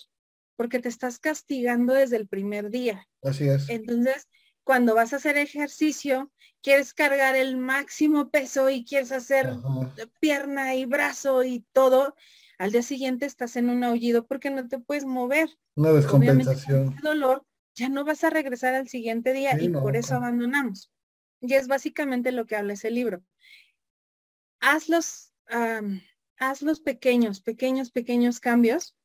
porque 0.57 0.79
te 0.79 0.89
estás 0.89 1.19
castigando 1.19 1.95
desde 1.95 2.17
el 2.17 2.29
primer 2.29 2.71
día. 2.71 3.07
Así 3.23 3.49
es. 3.49 3.69
Entonces, 3.69 4.29
cuando 4.65 4.95
vas 4.95 5.13
a 5.13 5.17
hacer 5.17 5.37
ejercicio, 5.37 6.33
quieres 6.63 6.95
cargar 6.95 7.37
el 7.37 7.57
máximo 7.57 8.31
peso 8.31 8.71
y 8.71 8.85
quieres 8.85 9.13
hacer 9.13 9.55
pierna 10.21 10.75
y 10.75 10.87
brazo 10.87 11.45
y 11.45 11.65
todo, 11.73 12.15
al 12.59 12.73
día 12.73 12.83
siguiente 12.83 13.27
estás 13.27 13.57
en 13.57 13.69
un 13.69 13.85
aullido 13.85 14.27
porque 14.27 14.51
no 14.51 14.67
te 14.67 14.79
puedes 14.79 15.05
mover. 15.05 15.51
Una 15.77 15.93
descompensación. 15.93 16.97
dolor, 17.03 17.45
ya 17.75 17.89
no 17.89 18.05
vas 18.05 18.25
a 18.25 18.31
regresar 18.31 18.75
al 18.75 18.89
siguiente 18.89 19.33
día 19.33 19.61
y 19.61 19.69
por 19.69 19.97
eso 19.97 20.15
abandonamos. 20.15 20.91
Y 21.41 21.53
es 21.55 21.69
básicamente 21.69 22.33
lo 22.33 22.47
que 22.47 22.57
habla 22.57 22.73
ese 22.73 22.91
libro. 22.91 23.23
Haz 24.61 24.89
los, 24.89 25.33
haz 26.39 26.63
los 26.63 26.81
pequeños, 26.81 27.43
pequeños, 27.43 27.91
pequeños 27.91 28.41
cambios 28.41 28.97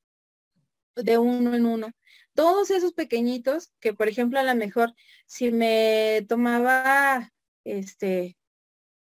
de 1.04 1.18
uno 1.18 1.56
en 1.56 1.66
uno. 1.66 1.92
Todos 2.34 2.72
esos 2.72 2.94
pequeñitos 2.94 3.72
que, 3.80 3.94
por 3.94 4.08
ejemplo, 4.08 4.40
a 4.40 4.44
lo 4.44 4.56
mejor 4.56 4.94
si 5.26 5.52
me 5.52 6.26
tomaba 6.28 7.34
este 7.64 8.38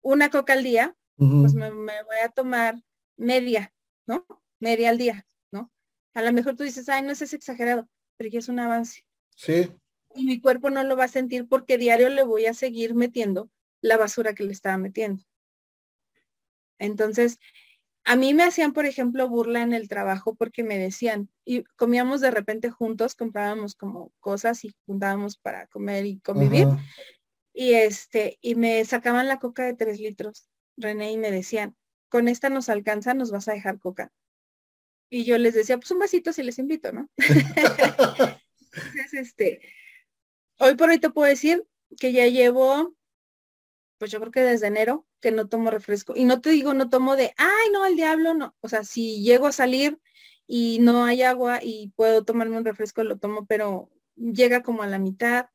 una 0.02 0.30
coca 0.30 0.54
al 0.54 0.64
día, 0.64 0.96
pues 1.16 1.54
me, 1.54 1.72
voy 1.72 2.18
a 2.24 2.30
tomar 2.30 2.76
media, 3.16 3.74
¿no? 4.06 4.26
Media 4.60 4.90
al 4.90 4.98
día, 4.98 5.26
¿no? 5.52 5.72
A 6.14 6.22
lo 6.22 6.34
mejor 6.34 6.56
tú 6.56 6.64
dices, 6.64 6.90
ay, 6.90 7.02
no 7.02 7.12
es 7.12 7.34
exagerado, 7.34 7.88
pero 8.18 8.30
ya 8.30 8.40
es 8.40 8.50
un 8.50 8.60
avance. 8.60 9.06
Sí. 9.36 9.72
Y 10.14 10.26
mi 10.26 10.42
cuerpo 10.42 10.70
no 10.70 10.84
lo 10.84 10.98
va 10.98 11.06
a 11.06 11.08
sentir 11.08 11.48
porque 11.48 11.78
diario 11.78 12.10
le 12.10 12.24
voy 12.24 12.46
a 12.46 12.54
seguir 12.54 12.94
metiendo 12.94 13.50
la 13.82 13.98
basura 13.98 14.34
que 14.34 14.44
le 14.44 14.52
estaba 14.52 14.78
metiendo. 14.78 15.24
Entonces, 16.78 17.40
a 18.06 18.16
mí 18.16 18.34
me 18.34 18.44
hacían, 18.44 18.74
por 18.74 18.86
ejemplo, 18.86 19.30
burla 19.30 19.62
en 19.62 19.74
el 19.74 19.88
trabajo 19.88 20.36
porque 20.36 20.64
me 20.64 20.78
decían, 20.78 21.30
y 21.46 21.64
comíamos 21.76 22.22
de 22.22 22.32
repente 22.32 22.70
juntos, 22.70 23.16
comprábamos 23.16 23.76
como 23.76 24.12
cosas 24.20 24.66
y 24.66 24.76
juntábamos 24.86 25.38
para 25.38 25.68
comer 25.68 26.06
y 26.06 26.20
convivir. 26.20 26.68
Y 27.54 27.74
este, 27.74 28.40
y 28.42 28.56
me 28.56 28.84
sacaban 28.84 29.28
la 29.28 29.40
coca 29.40 29.64
de 29.64 29.74
tres 29.74 30.00
litros, 30.00 30.50
René, 30.76 31.12
y 31.12 31.18
me 31.18 31.32
decían, 31.32 31.76
con 32.10 32.28
esta 32.28 32.50
nos 32.50 32.70
alcanza, 32.70 33.14
nos 33.14 33.32
vas 33.32 33.48
a 33.48 33.54
dejar 33.54 33.80
coca. 33.80 34.12
Y 35.10 35.24
yo 35.24 35.38
les 35.38 35.54
decía, 35.54 35.78
pues 35.78 35.92
un 35.92 36.00
vasito 36.00 36.34
si 36.34 36.44
les 36.44 36.60
invito, 36.60 36.92
¿no? 36.92 37.10
Entonces, 38.74 39.14
este, 39.14 39.62
hoy 40.60 40.76
por 40.76 40.90
hoy 40.90 41.00
te 41.00 41.10
puedo 41.10 41.30
decir 41.30 41.64
que 42.00 42.12
ya 42.12 42.28
llevo, 42.28 42.96
pues 44.04 44.12
yo 44.12 44.20
creo 44.20 44.34
que 44.34 44.42
desde 44.42 44.68
enero, 44.68 45.08
que 45.22 45.32
no 45.32 45.48
tomo 45.48 45.72
refresco. 45.72 46.14
Y 46.14 46.26
no 46.26 46.42
te 46.42 46.50
digo, 46.50 46.74
no 46.74 46.90
tomo 46.90 47.16
de, 47.16 47.34
ay, 47.38 47.72
no, 47.72 47.86
el 47.86 47.96
diablo, 47.96 48.34
no. 48.34 48.54
O 48.60 48.68
sea, 48.68 48.84
si 48.84 49.24
llego 49.24 49.48
a 49.48 49.54
salir 49.54 49.98
y 50.46 50.80
no 50.82 51.06
hay 51.06 51.22
agua 51.22 51.62
y 51.64 51.94
puedo 51.96 52.26
tomarme 52.26 52.58
un 52.58 52.66
refresco, 52.66 53.02
lo 53.06 53.18
tomo, 53.18 53.46
pero 53.46 53.90
llega 54.18 54.62
como 54.62 54.84
a 54.84 54.88
la 54.88 55.00
mitad. 55.00 55.46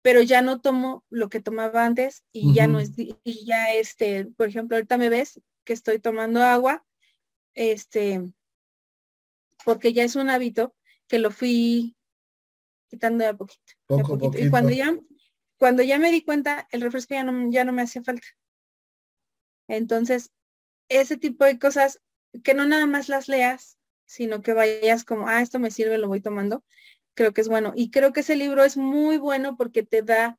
Pero 0.00 0.22
ya 0.22 0.42
no 0.42 0.60
tomo 0.60 1.04
lo 1.10 1.28
que 1.28 1.40
tomaba 1.40 1.84
antes 1.84 2.22
y 2.30 2.54
ya 2.54 2.68
no 2.68 2.78
es, 2.78 2.92
y 2.96 3.44
ya 3.44 3.74
este, 3.74 4.26
por 4.26 4.46
ejemplo, 4.46 4.76
ahorita 4.76 4.96
me 4.96 5.08
ves 5.08 5.40
que 5.64 5.72
estoy 5.72 5.98
tomando 5.98 6.44
agua, 6.44 6.86
este, 7.54 8.30
porque 9.64 9.92
ya 9.92 10.04
es 10.04 10.14
un 10.14 10.30
hábito 10.30 10.72
que 11.08 11.18
lo 11.18 11.32
fui 11.32 11.96
quitando 12.88 13.24
de 13.24 13.30
a 13.30 13.34
poquito. 13.36 13.72
poquito. 13.88 14.38
Y 14.38 14.50
cuando 14.50 14.70
ya, 14.70 14.96
cuando 15.60 15.82
ya 15.82 15.98
me 15.98 16.10
di 16.10 16.22
cuenta, 16.22 16.66
el 16.70 16.80
refresco 16.80 17.12
ya 17.12 17.22
no, 17.22 17.50
ya 17.50 17.66
no 17.66 17.72
me 17.74 17.82
hacía 17.82 18.02
falta. 18.02 18.26
Entonces, 19.68 20.30
ese 20.88 21.18
tipo 21.18 21.44
de 21.44 21.58
cosas 21.58 22.00
que 22.42 22.54
no 22.54 22.64
nada 22.64 22.86
más 22.86 23.10
las 23.10 23.28
leas, 23.28 23.76
sino 24.06 24.40
que 24.40 24.54
vayas 24.54 25.04
como, 25.04 25.28
ah, 25.28 25.42
esto 25.42 25.58
me 25.58 25.70
sirve, 25.70 25.98
lo 25.98 26.08
voy 26.08 26.22
tomando, 26.22 26.64
creo 27.12 27.34
que 27.34 27.42
es 27.42 27.48
bueno. 27.48 27.74
Y 27.76 27.90
creo 27.90 28.14
que 28.14 28.20
ese 28.20 28.36
libro 28.36 28.64
es 28.64 28.78
muy 28.78 29.18
bueno 29.18 29.58
porque 29.58 29.82
te 29.82 30.00
da 30.00 30.38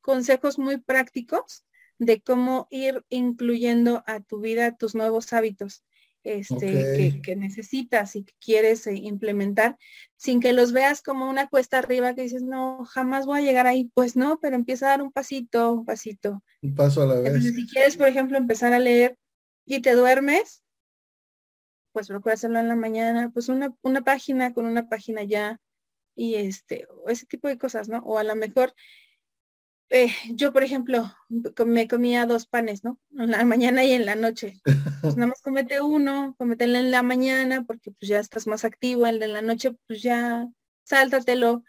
consejos 0.00 0.58
muy 0.58 0.78
prácticos 0.78 1.66
de 1.98 2.22
cómo 2.22 2.66
ir 2.70 3.04
incluyendo 3.10 4.02
a 4.06 4.20
tu 4.20 4.40
vida 4.40 4.74
tus 4.74 4.94
nuevos 4.94 5.34
hábitos 5.34 5.84
este, 6.24 7.20
que, 7.22 7.36
necesitas 7.36 8.16
y 8.16 8.24
que 8.24 8.32
quieres 8.40 8.86
eh, 8.86 8.94
implementar 8.94 9.76
sin 10.16 10.40
que 10.40 10.52
los 10.52 10.72
veas 10.72 11.02
como 11.02 11.28
una 11.28 11.48
cuesta 11.48 11.78
arriba 11.78 12.14
que 12.14 12.22
dices, 12.22 12.42
no, 12.42 12.84
jamás 12.84 13.26
voy 13.26 13.40
a 13.40 13.42
llegar 13.42 13.66
ahí. 13.66 13.90
Pues 13.94 14.16
no, 14.16 14.38
pero 14.40 14.56
empieza 14.56 14.86
a 14.86 14.90
dar 14.90 15.02
un 15.02 15.12
pasito, 15.12 15.72
un 15.72 15.84
pasito. 15.84 16.42
Un 16.62 16.74
paso 16.74 17.02
a 17.02 17.06
la 17.06 17.14
vez. 17.16 17.42
si 17.42 17.66
quieres, 17.66 17.96
por 17.96 18.08
ejemplo, 18.08 18.38
empezar 18.38 18.72
a 18.72 18.78
leer 18.78 19.18
y 19.66 19.80
te 19.80 19.92
duermes, 19.94 20.62
pues 21.92 22.08
procura 22.08 22.34
hacerlo 22.34 22.58
en 22.58 22.68
la 22.68 22.76
mañana, 22.76 23.30
pues 23.32 23.48
una, 23.48 23.74
una 23.82 24.02
página 24.02 24.52
con 24.52 24.66
una 24.66 24.88
página 24.88 25.24
ya 25.24 25.60
y 26.14 26.36
este, 26.36 26.86
ese 27.08 27.26
tipo 27.26 27.48
de 27.48 27.58
cosas, 27.58 27.88
¿no? 27.88 27.98
O 27.98 28.18
a 28.18 28.24
lo 28.24 28.36
mejor 28.36 28.74
eh, 29.94 30.10
yo, 30.30 30.54
por 30.54 30.64
ejemplo, 30.64 31.12
me 31.66 31.86
comía 31.86 32.24
dos 32.24 32.46
panes, 32.46 32.82
¿no? 32.82 32.98
En 33.10 33.30
la 33.30 33.44
mañana 33.44 33.84
y 33.84 33.92
en 33.92 34.06
la 34.06 34.14
noche. 34.14 34.60
Pues 35.02 35.16
nada 35.16 35.26
más 35.26 35.42
comete 35.42 35.82
uno, 35.82 36.34
cometelo 36.38 36.78
en 36.78 36.90
la 36.90 37.02
mañana 37.02 37.64
porque 37.64 37.90
pues 37.90 38.08
ya 38.08 38.18
estás 38.18 38.46
más 38.46 38.64
activo, 38.64 39.06
el 39.06 39.18
de 39.18 39.28
la 39.28 39.42
noche 39.42 39.76
pues 39.86 40.02
ya 40.02 40.48
sáltatelo. 40.84 41.62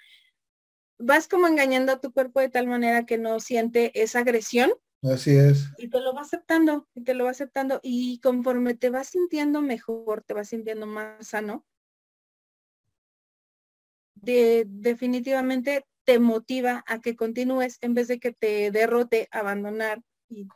Vas 0.99 1.27
como 1.27 1.47
engañando 1.47 1.91
a 1.91 1.99
tu 1.99 2.13
cuerpo 2.13 2.39
de 2.39 2.47
tal 2.47 2.65
manera 2.65 3.05
que 3.05 3.17
no 3.17 3.41
siente 3.41 3.91
esa 4.01 4.19
agresión. 4.19 4.71
Así 5.01 5.35
es. 5.35 5.69
Y 5.77 5.89
te 5.89 5.99
lo 5.99 6.13
va 6.13 6.21
aceptando, 6.21 6.87
y 6.95 7.03
te 7.03 7.13
lo 7.15 7.25
va 7.25 7.31
aceptando. 7.31 7.81
Y 7.83 8.21
conforme 8.21 8.73
te 8.73 8.89
vas 8.89 9.09
sintiendo 9.09 9.61
mejor, 9.61 10.23
te 10.23 10.33
vas 10.33 10.47
sintiendo 10.47 10.87
más 10.87 11.27
sano, 11.27 11.65
de, 14.15 14.63
definitivamente 14.65 15.85
te 16.05 16.19
motiva 16.19 16.83
a 16.87 16.99
que 16.99 17.15
continúes 17.15 17.77
en 17.81 17.93
vez 17.93 18.07
de 18.07 18.19
que 18.19 18.31
te 18.31 18.71
derrote 18.71 19.27
abandonar 19.31 20.01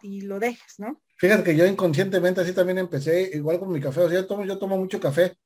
y, 0.01 0.21
lo 0.21 0.39
dejes, 0.39 0.79
¿no? 0.79 1.01
Fíjate 1.17 1.43
que 1.43 1.55
yo 1.55 1.65
inconscientemente 1.65 2.41
así 2.41 2.53
también 2.53 2.79
empecé, 2.79 3.29
igual 3.33 3.59
con 3.59 3.71
mi 3.71 3.79
café, 3.79 4.01
o 4.01 4.09
sea, 4.09 4.21
yo 4.21 4.27
tomo, 4.27 4.45
yo 4.45 4.57
tomo 4.57 4.77
mucho 4.77 4.99
café, 4.99 5.37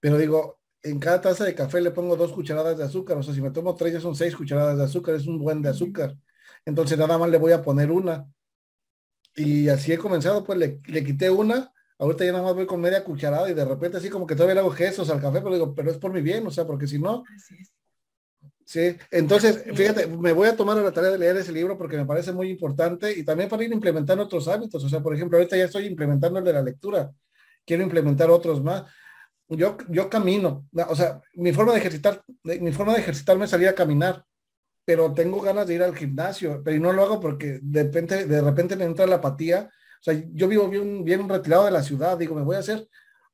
pero 0.00 0.18
digo, 0.18 0.60
en 0.82 0.98
cada 0.98 1.20
taza 1.20 1.44
de 1.44 1.54
café 1.54 1.80
le 1.80 1.90
pongo 1.90 2.16
dos 2.16 2.32
cucharadas 2.32 2.76
de 2.78 2.84
azúcar, 2.84 3.16
o 3.16 3.22
sea, 3.22 3.34
si 3.34 3.40
me 3.40 3.50
tomo 3.50 3.74
tres 3.74 3.94
ya 3.94 4.00
son 4.00 4.14
seis 4.14 4.36
cucharadas 4.36 4.76
de 4.76 4.84
azúcar, 4.84 5.14
es 5.14 5.26
un 5.26 5.38
buen 5.38 5.62
de 5.62 5.70
azúcar. 5.70 6.16
Entonces 6.64 6.98
nada 6.98 7.18
más 7.18 7.30
le 7.30 7.38
voy 7.38 7.52
a 7.52 7.62
poner 7.62 7.90
una. 7.90 8.26
Y 9.34 9.68
así 9.68 9.92
he 9.92 9.98
comenzado, 9.98 10.44
pues 10.44 10.58
le, 10.58 10.80
le 10.86 11.04
quité 11.04 11.30
una, 11.30 11.72
ahorita 11.98 12.24
ya 12.24 12.32
nada 12.32 12.44
más 12.44 12.54
voy 12.54 12.66
con 12.66 12.80
media 12.80 13.04
cucharada 13.04 13.50
y 13.50 13.54
de 13.54 13.64
repente 13.64 13.96
así 13.96 14.08
como 14.08 14.26
que 14.26 14.34
todavía 14.34 14.54
le 14.54 14.60
hago 14.60 14.70
gestos 14.70 15.10
al 15.10 15.20
café, 15.20 15.40
pero 15.40 15.54
digo, 15.54 15.74
pero 15.74 15.90
es 15.90 15.98
por 15.98 16.12
mi 16.12 16.20
bien, 16.20 16.46
o 16.46 16.50
sea, 16.50 16.66
porque 16.66 16.86
si 16.86 16.98
no, 16.98 17.24
Sí, 18.68 18.94
entonces, 19.10 19.64
fíjate, 19.74 20.06
me 20.06 20.32
voy 20.32 20.46
a 20.46 20.54
tomar 20.54 20.76
la 20.76 20.92
tarea 20.92 21.12
de 21.12 21.16
leer 21.16 21.38
ese 21.38 21.52
libro 21.52 21.78
porque 21.78 21.96
me 21.96 22.04
parece 22.04 22.32
muy 22.32 22.50
importante 22.50 23.10
y 23.18 23.24
también 23.24 23.48
para 23.48 23.64
ir 23.64 23.72
implementando 23.72 24.24
otros 24.24 24.46
hábitos. 24.46 24.84
O 24.84 24.88
sea, 24.90 25.00
por 25.00 25.14
ejemplo, 25.14 25.38
ahorita 25.38 25.56
ya 25.56 25.64
estoy 25.64 25.86
implementando 25.86 26.38
el 26.38 26.44
de 26.44 26.52
la 26.52 26.60
lectura. 26.60 27.10
Quiero 27.64 27.82
implementar 27.82 28.30
otros 28.30 28.62
más. 28.62 28.84
Yo, 29.48 29.78
yo 29.88 30.10
camino, 30.10 30.66
o 30.86 30.94
sea, 30.94 31.18
mi 31.36 31.50
forma 31.54 31.72
de 31.72 31.78
ejercitar, 31.78 32.22
mi 32.42 32.70
forma 32.70 32.92
de 32.92 33.00
ejercitarme 33.00 33.46
es 33.46 33.50
salir 33.50 33.68
a 33.68 33.74
caminar, 33.74 34.22
pero 34.84 35.14
tengo 35.14 35.40
ganas 35.40 35.66
de 35.66 35.74
ir 35.76 35.82
al 35.82 35.96
gimnasio, 35.96 36.60
pero 36.62 36.78
no 36.78 36.92
lo 36.92 37.04
hago 37.04 37.20
porque 37.20 37.60
de 37.62 37.84
repente, 37.84 38.26
de 38.26 38.40
repente 38.42 38.76
me 38.76 38.84
entra 38.84 39.06
la 39.06 39.16
apatía. 39.16 39.70
O 40.00 40.02
sea, 40.02 40.22
yo 40.34 40.46
vivo 40.46 40.68
bien, 40.68 41.04
bien 41.04 41.26
retirado 41.26 41.64
de 41.64 41.70
la 41.70 41.82
ciudad, 41.82 42.18
digo, 42.18 42.34
me 42.34 42.42
voy 42.42 42.56
a 42.56 42.58
hacer 42.58 42.86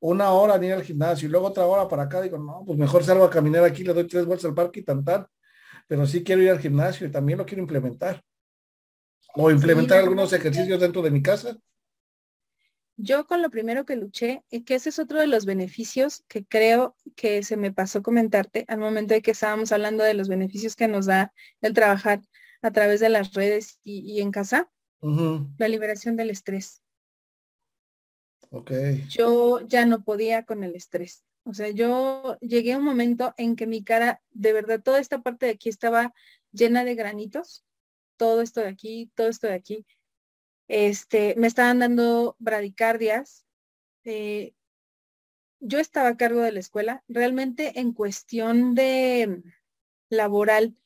una 0.06 0.32
hora 0.32 0.58
ni 0.58 0.66
ir 0.66 0.74
al 0.74 0.82
gimnasio 0.82 1.26
y 1.26 1.30
luego 1.30 1.46
otra 1.46 1.64
hora 1.64 1.88
para 1.88 2.02
acá, 2.02 2.20
digo, 2.20 2.36
no, 2.36 2.62
pues 2.66 2.78
mejor 2.78 3.02
salgo 3.02 3.24
a 3.24 3.30
caminar 3.30 3.64
aquí, 3.64 3.84
le 3.84 3.94
doy 3.94 4.06
tres 4.06 4.26
vueltas 4.26 4.44
al 4.44 4.54
parque 4.54 4.80
y 4.80 4.84
tan 4.84 5.02
pero 5.86 6.06
sí 6.06 6.22
quiero 6.22 6.42
ir 6.42 6.50
al 6.50 6.58
gimnasio 6.58 7.06
y 7.06 7.10
también 7.10 7.38
lo 7.38 7.46
quiero 7.46 7.62
implementar. 7.62 8.22
O 9.34 9.50
implementar 9.50 9.98
algunos 9.98 10.32
ejercicios 10.34 10.78
dentro 10.78 11.00
de 11.00 11.10
mi 11.10 11.22
casa. 11.22 11.56
Yo 12.96 13.26
con 13.26 13.40
lo 13.40 13.48
primero 13.50 13.86
que 13.86 13.96
luché, 13.96 14.44
y 14.50 14.64
que 14.64 14.74
ese 14.74 14.90
es 14.90 14.98
otro 14.98 15.18
de 15.18 15.26
los 15.26 15.46
beneficios 15.46 16.22
que 16.28 16.44
creo 16.44 16.94
que 17.16 17.42
se 17.42 17.56
me 17.56 17.72
pasó 17.72 18.02
comentarte 18.02 18.66
al 18.68 18.78
momento 18.78 19.14
de 19.14 19.22
que 19.22 19.30
estábamos 19.30 19.72
hablando 19.72 20.04
de 20.04 20.14
los 20.14 20.28
beneficios 20.28 20.76
que 20.76 20.86
nos 20.86 21.06
da 21.06 21.32
el 21.62 21.72
trabajar 21.72 22.20
a 22.60 22.70
través 22.72 23.00
de 23.00 23.08
las 23.08 23.32
redes 23.32 23.80
y, 23.82 24.20
en 24.20 24.30
casa, 24.30 24.70
la 25.00 25.68
liberación 25.68 26.16
del 26.16 26.28
estrés. 26.28 26.83
Yo 29.08 29.60
ya 29.66 29.86
no 29.86 30.04
podía 30.04 30.44
con 30.44 30.64
el 30.64 30.74
estrés. 30.74 31.24
O 31.44 31.52
sea, 31.52 31.70
yo 31.70 32.38
llegué 32.40 32.72
a 32.72 32.78
un 32.78 32.84
momento 32.84 33.34
en 33.36 33.56
que 33.56 33.66
mi 33.66 33.82
cara, 33.82 34.22
de 34.30 34.52
verdad, 34.52 34.82
toda 34.82 34.98
esta 34.98 35.22
parte 35.22 35.46
de 35.46 35.52
aquí 35.52 35.68
estaba 35.68 36.14
llena 36.52 36.84
de 36.84 36.94
granitos. 36.94 37.64
Todo 38.16 38.42
esto 38.42 38.60
de 38.60 38.68
aquí, 38.68 39.10
todo 39.14 39.28
esto 39.28 39.46
de 39.46 39.54
aquí. 39.54 39.86
Este, 40.68 41.34
me 41.36 41.46
estaban 41.46 41.80
dando 41.80 42.36
bradicardias. 42.38 43.44
Eh, 44.04 44.54
yo 45.60 45.78
estaba 45.78 46.08
a 46.10 46.16
cargo 46.16 46.40
de 46.40 46.52
la 46.52 46.60
escuela. 46.60 47.04
Realmente 47.08 47.78
en 47.80 47.92
cuestión 47.92 48.74
de 48.74 49.42
laboral 50.08 50.76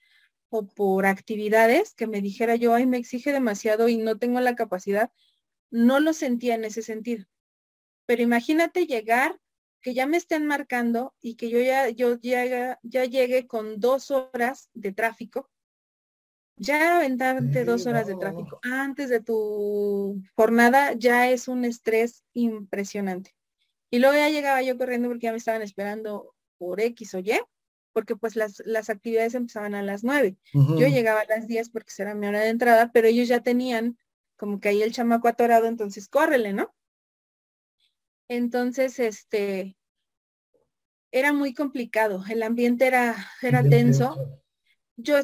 o 0.50 0.66
por 0.66 1.07
actividades 1.07 1.94
que 1.94 2.07
me 2.07 2.22
dijera 2.22 2.57
yo, 2.57 2.74
ay, 2.74 2.87
me 2.87 2.96
exige 2.96 3.33
demasiado 3.33 3.88
y 3.88 3.98
no 3.98 4.18
tengo 4.18 4.40
la 4.40 4.54
capacidad, 4.54 5.12
no 5.70 6.00
lo 6.00 6.12
sentía 6.12 6.54
en 6.54 6.64
ese 6.64 6.83
sentido. 6.83 7.26
Pero 8.09 8.23
imagínate 8.23 8.87
llegar, 8.87 9.38
que 9.83 9.92
ya 9.92 10.07
me 10.07 10.16
estén 10.16 10.47
marcando 10.47 11.14
y 11.21 11.35
que 11.35 11.51
yo 11.51 11.61
ya, 11.61 11.90
yo 11.90 12.16
ya, 12.23 12.79
ya 12.83 13.05
llegue 13.05 13.47
con 13.47 13.81
dos 13.81 14.11
horas 14.11 14.71
de 14.73 14.92
tráfico. 14.92 15.51
Ya 16.57 16.97
aventarte 16.97 17.66
dos 17.66 17.87
horas 17.87 18.07
de 18.07 18.16
tráfico 18.16 18.61
antes 18.62 19.11
de 19.11 19.21
tu 19.21 20.23
jornada 20.35 20.94
ya 20.94 21.29
es 21.29 21.49
un 21.49 21.66
estrés 21.66 22.25
impresionante. 22.33 23.37
Y 23.90 23.99
luego 23.99 24.16
ya 24.16 24.31
llegaba 24.31 24.62
yo 24.62 24.79
corriendo 24.79 25.09
porque 25.09 25.27
ya 25.27 25.33
me 25.33 25.38
estaban 25.38 25.61
esperando 25.61 26.35
por 26.57 26.81
X 26.81 27.12
o 27.12 27.18
Y, 27.18 27.38
porque 27.92 28.16
pues 28.16 28.37
las, 28.37 28.62
las 28.64 28.88
actividades 28.88 29.35
empezaban 29.35 29.75
a 29.75 29.83
las 29.83 30.03
nueve. 30.03 30.38
Yo 30.55 30.88
llegaba 30.88 31.21
a 31.21 31.27
las 31.27 31.47
10 31.47 31.68
porque 31.68 31.90
será 31.90 32.14
mi 32.14 32.27
hora 32.27 32.40
de 32.40 32.49
entrada, 32.49 32.90
pero 32.90 33.07
ellos 33.07 33.29
ya 33.29 33.40
tenían 33.40 33.99
como 34.37 34.61
que 34.61 34.71
ahí 34.71 34.81
el 34.83 34.92
chamaco 34.92 35.29
atorado, 35.29 35.66
entonces 35.66 36.09
córrele, 36.09 36.55
¿no? 36.55 36.75
Entonces, 38.28 38.98
este, 38.98 39.76
era 41.10 41.32
muy 41.32 41.54
complicado, 41.54 42.22
el 42.28 42.42
ambiente 42.42 42.86
era, 42.86 43.16
era 43.42 43.62
tenso. 43.62 44.40
Yo 44.96 45.16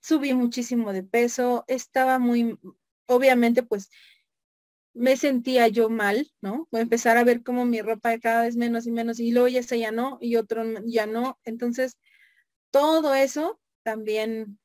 subí 0.00 0.34
muchísimo 0.34 0.92
de 0.92 1.02
peso, 1.02 1.64
estaba 1.68 2.18
muy, 2.18 2.58
obviamente, 3.06 3.62
pues 3.62 3.90
me 4.94 5.16
sentía 5.16 5.68
yo 5.68 5.88
mal, 5.88 6.30
¿no? 6.42 6.68
Voy 6.70 6.80
a 6.80 6.82
empezar 6.82 7.16
a 7.16 7.24
ver 7.24 7.42
como 7.42 7.64
mi 7.64 7.80
ropa 7.80 8.18
cada 8.18 8.42
vez 8.42 8.56
menos 8.56 8.86
y 8.86 8.92
menos 8.92 9.20
y 9.20 9.32
luego 9.32 9.48
ya 9.48 9.62
se 9.62 9.78
ya 9.78 9.90
no 9.90 10.18
y 10.20 10.36
otro 10.36 10.64
ya 10.84 11.06
no. 11.06 11.38
Entonces, 11.44 11.98
todo 12.70 13.14
eso 13.14 13.60
también 13.82 14.58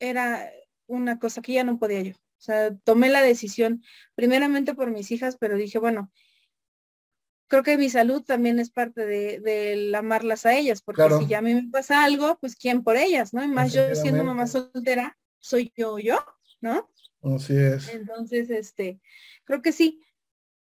era 0.00 0.50
una 0.86 1.18
cosa 1.18 1.42
que 1.42 1.52
ya 1.52 1.64
no 1.64 1.78
podía 1.78 2.02
yo. 2.02 2.12
O 2.14 2.40
sea, 2.40 2.74
tomé 2.84 3.08
la 3.08 3.22
decisión 3.22 3.82
primeramente 4.14 4.74
por 4.74 4.90
mis 4.90 5.10
hijas, 5.10 5.36
pero 5.38 5.56
dije, 5.56 5.78
bueno, 5.78 6.10
creo 7.48 7.62
que 7.62 7.78
mi 7.78 7.90
salud 7.90 8.22
también 8.22 8.58
es 8.58 8.70
parte 8.70 9.04
de, 9.04 9.40
de 9.40 9.96
amarlas 9.96 10.46
a 10.46 10.54
ellas, 10.54 10.82
porque 10.82 11.08
si 11.18 11.26
ya 11.26 11.38
a 11.38 11.42
mí 11.42 11.54
me 11.54 11.68
pasa 11.70 12.04
algo, 12.04 12.38
pues 12.40 12.54
quién 12.54 12.84
por 12.84 12.96
ellas, 12.96 13.34
¿no? 13.34 13.42
Y 13.42 13.48
más 13.48 13.72
yo 13.72 13.94
siendo 13.94 14.22
mamá 14.22 14.46
soltera, 14.46 15.18
soy 15.38 15.72
yo 15.76 15.98
yo, 15.98 16.18
¿no? 16.60 16.90
Así 17.22 17.56
es. 17.56 17.88
Entonces, 17.88 18.50
este, 18.50 19.00
creo 19.44 19.62
que 19.62 19.72
sí, 19.72 20.02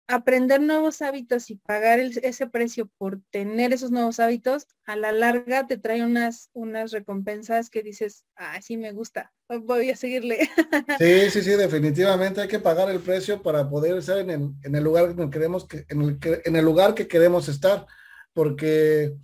aprender 0.06 0.60
nuevos 0.60 1.00
hábitos 1.02 1.50
y 1.50 1.56
pagar 1.56 1.98
ese 1.98 2.46
precio 2.46 2.90
por 2.98 3.20
tener 3.30 3.72
esos 3.72 3.90
nuevos 3.90 4.20
hábitos, 4.20 4.66
a 4.86 4.96
la 4.96 5.12
larga 5.12 5.66
te 5.66 5.78
trae 5.78 6.04
unas, 6.04 6.50
unas 6.52 6.92
recompensas 6.92 7.70
que 7.70 7.82
dices, 7.82 8.24
ah, 8.36 8.60
sí 8.60 8.76
me 8.76 8.92
gusta, 8.92 9.32
voy 9.62 9.90
a 9.90 9.96
seguirle. 9.96 10.48
Sí, 10.98 11.30
sí, 11.30 11.42
sí, 11.42 11.50
definitivamente 11.52 12.40
hay 12.40 12.48
que 12.48 12.58
pagar 12.58 12.90
el 12.90 13.00
precio 13.00 13.42
para 13.42 13.68
poder 13.68 13.96
estar 13.96 14.18
en 14.18 14.30
el, 14.30 14.50
en 14.62 14.74
el 14.74 14.84
lugar 14.84 15.14
que 15.16 15.30
queremos, 15.30 15.66
que, 15.66 15.84
en, 15.88 16.02
el, 16.02 16.18
en 16.44 16.56
el 16.56 16.64
lugar 16.64 16.94
que 16.94 17.08
queremos 17.08 17.48
estar, 17.48 17.86
porque 18.32 19.14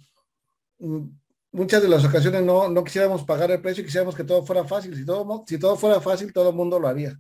mm, 0.79 1.09
muchas 1.53 1.83
de 1.83 1.89
las 1.89 2.05
ocasiones 2.05 2.43
no, 2.43 2.69
no 2.69 2.85
quisiéramos 2.85 3.25
pagar 3.25 3.51
el 3.51 3.61
precio, 3.61 3.85
quisiéramos 3.85 4.15
que 4.15 4.25
todo 4.25 4.45
fuera 4.45 4.65
fácil. 4.65 4.97
Si 4.97 5.05
todo, 5.05 5.45
si 5.47 5.59
todo 5.59 5.77
fuera 5.77 6.01
fácil, 6.01 6.33
todo 6.33 6.51
el 6.51 6.57
mundo 6.57 6.79
lo 6.79 6.89
haría. 6.89 7.19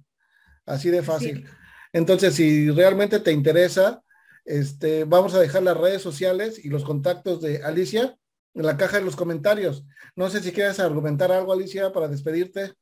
Así 0.66 0.90
de 0.90 1.02
fácil. 1.02 1.46
Entonces, 1.92 2.34
si 2.34 2.70
realmente 2.70 3.20
te 3.20 3.32
interesa, 3.32 4.02
este, 4.44 5.04
vamos 5.04 5.34
a 5.34 5.40
dejar 5.40 5.62
las 5.62 5.76
redes 5.76 6.02
sociales 6.02 6.64
y 6.64 6.68
los 6.68 6.84
contactos 6.84 7.40
de 7.40 7.62
Alicia 7.62 8.16
en 8.54 8.66
la 8.66 8.76
caja 8.76 8.98
de 8.98 9.04
los 9.04 9.16
comentarios. 9.16 9.84
No 10.16 10.28
sé 10.30 10.40
si 10.40 10.52
quieres 10.52 10.80
argumentar 10.80 11.30
algo, 11.32 11.52
Alicia, 11.52 11.92
para 11.92 12.08
despedirte. 12.08 12.74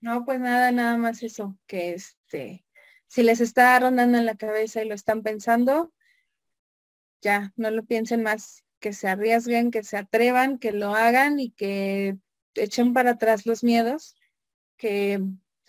No, 0.00 0.24
pues 0.24 0.40
nada, 0.40 0.72
nada 0.72 0.96
más 0.96 1.22
eso, 1.22 1.56
que 1.66 1.92
este, 1.92 2.64
si 3.06 3.22
les 3.22 3.40
está 3.40 3.78
rondando 3.78 4.18
en 4.18 4.26
la 4.26 4.36
cabeza 4.36 4.82
y 4.82 4.88
lo 4.88 4.94
están 4.94 5.22
pensando, 5.22 5.92
ya, 7.20 7.52
no 7.56 7.70
lo 7.70 7.84
piensen 7.84 8.22
más, 8.22 8.64
que 8.80 8.92
se 8.92 9.08
arriesguen, 9.08 9.70
que 9.70 9.84
se 9.84 9.96
atrevan, 9.96 10.58
que 10.58 10.72
lo 10.72 10.94
hagan 10.94 11.38
y 11.38 11.50
que 11.50 12.16
echen 12.54 12.92
para 12.92 13.12
atrás 13.12 13.46
los 13.46 13.62
miedos, 13.62 14.16
que 14.76 15.22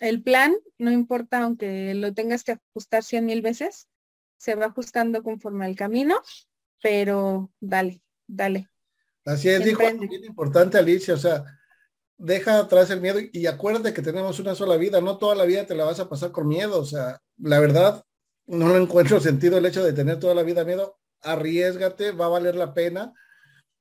el 0.08 0.22
plan, 0.22 0.54
no 0.78 0.90
importa 0.90 1.42
aunque 1.42 1.94
lo 1.94 2.12
tengas 2.12 2.44
que 2.44 2.52
ajustar 2.52 3.02
cien 3.02 3.26
mil 3.26 3.42
veces, 3.42 3.88
se 4.36 4.54
va 4.54 4.66
ajustando 4.66 5.22
conforme 5.22 5.64
al 5.64 5.76
camino, 5.76 6.20
pero 6.82 7.50
dale, 7.60 8.02
dale. 8.26 8.68
Así 9.24 9.48
es, 9.48 9.64
dijo 9.64 9.80
bien 9.80 10.24
importante 10.24 10.76
Alicia, 10.76 11.14
o 11.14 11.18
sea, 11.18 11.44
deja 12.18 12.58
atrás 12.58 12.90
el 12.90 13.00
miedo 13.00 13.18
y 13.32 13.46
acuérdate 13.46 13.94
que 13.94 14.02
tenemos 14.02 14.38
una 14.38 14.54
sola 14.54 14.76
vida, 14.76 15.00
no 15.00 15.16
toda 15.16 15.34
la 15.34 15.44
vida 15.44 15.66
te 15.66 15.74
la 15.74 15.84
vas 15.84 16.00
a 16.00 16.08
pasar 16.08 16.30
con 16.30 16.46
miedo, 16.46 16.78
o 16.78 16.84
sea, 16.84 17.20
la 17.38 17.58
verdad, 17.58 18.04
no 18.46 18.68
lo 18.68 18.76
encuentro 18.76 19.20
sentido 19.20 19.56
el 19.56 19.66
hecho 19.66 19.82
de 19.82 19.94
tener 19.94 20.18
toda 20.20 20.34
la 20.34 20.42
vida 20.42 20.64
miedo, 20.64 20.98
arriesgate, 21.22 22.12
va 22.12 22.26
a 22.26 22.30
valer 22.30 22.54
la 22.56 22.74
pena. 22.74 23.14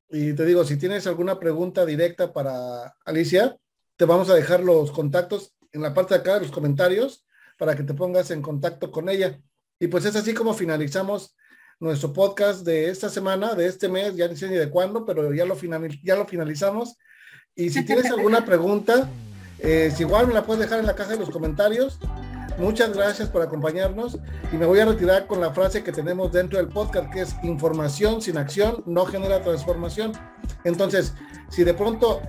Y 0.09 0.33
te 0.33 0.45
digo, 0.45 0.63
si 0.63 0.77
tienes 0.77 1.07
alguna 1.07 1.39
pregunta 1.39 1.85
directa 1.85 2.31
para 2.31 2.95
Alicia, 3.03 3.57
te 3.97 4.05
vamos 4.05 4.29
a 4.29 4.35
dejar 4.35 4.61
los 4.61 4.91
contactos 4.91 5.53
en 5.73 5.81
la 5.81 5.93
parte 5.93 6.13
de 6.13 6.21
acá 6.21 6.35
de 6.35 6.41
los 6.41 6.51
comentarios 6.51 7.25
para 7.57 7.75
que 7.75 7.83
te 7.83 7.93
pongas 7.93 8.31
en 8.31 8.41
contacto 8.41 8.91
con 8.91 9.09
ella. 9.09 9.39
Y 9.79 9.87
pues 9.87 10.05
es 10.05 10.15
así 10.15 10.33
como 10.33 10.53
finalizamos 10.53 11.35
nuestro 11.79 12.13
podcast 12.13 12.65
de 12.65 12.89
esta 12.89 13.09
semana, 13.09 13.55
de 13.55 13.67
este 13.67 13.89
mes, 13.89 14.15
ya 14.15 14.27
ni 14.27 14.37
sé 14.37 14.47
ni 14.47 14.55
de 14.55 14.69
cuándo, 14.69 15.05
pero 15.05 15.33
ya 15.33 15.45
lo, 15.45 15.57
ya 16.03 16.15
lo 16.15 16.25
finalizamos. 16.25 16.97
Y 17.55 17.69
si 17.69 17.85
tienes 17.85 18.05
alguna 18.05 18.45
pregunta, 18.45 19.09
eh, 19.59 19.91
si 19.95 20.03
igual 20.03 20.27
me 20.27 20.33
la 20.33 20.45
puedes 20.45 20.61
dejar 20.61 20.79
en 20.79 20.85
la 20.85 20.95
caja 20.95 21.11
de 21.11 21.19
los 21.19 21.29
comentarios. 21.29 21.99
Muchas 22.59 22.93
gracias 22.95 23.29
por 23.29 23.41
acompañarnos 23.41 24.19
y 24.51 24.57
me 24.57 24.67
voy 24.67 24.79
a 24.79 24.85
retirar 24.85 25.25
con 25.25 25.41
la 25.41 25.51
frase 25.53 25.83
que 25.83 25.91
tenemos 25.91 26.31
dentro 26.31 26.59
del 26.59 26.67
podcast, 26.67 27.11
que 27.11 27.21
es 27.21 27.35
información 27.41 28.21
sin 28.21 28.37
acción 28.37 28.83
no 28.85 29.05
genera 29.05 29.41
transformación. 29.41 30.11
Entonces, 30.63 31.15
si 31.49 31.63
de 31.63 31.73
pronto 31.73 32.21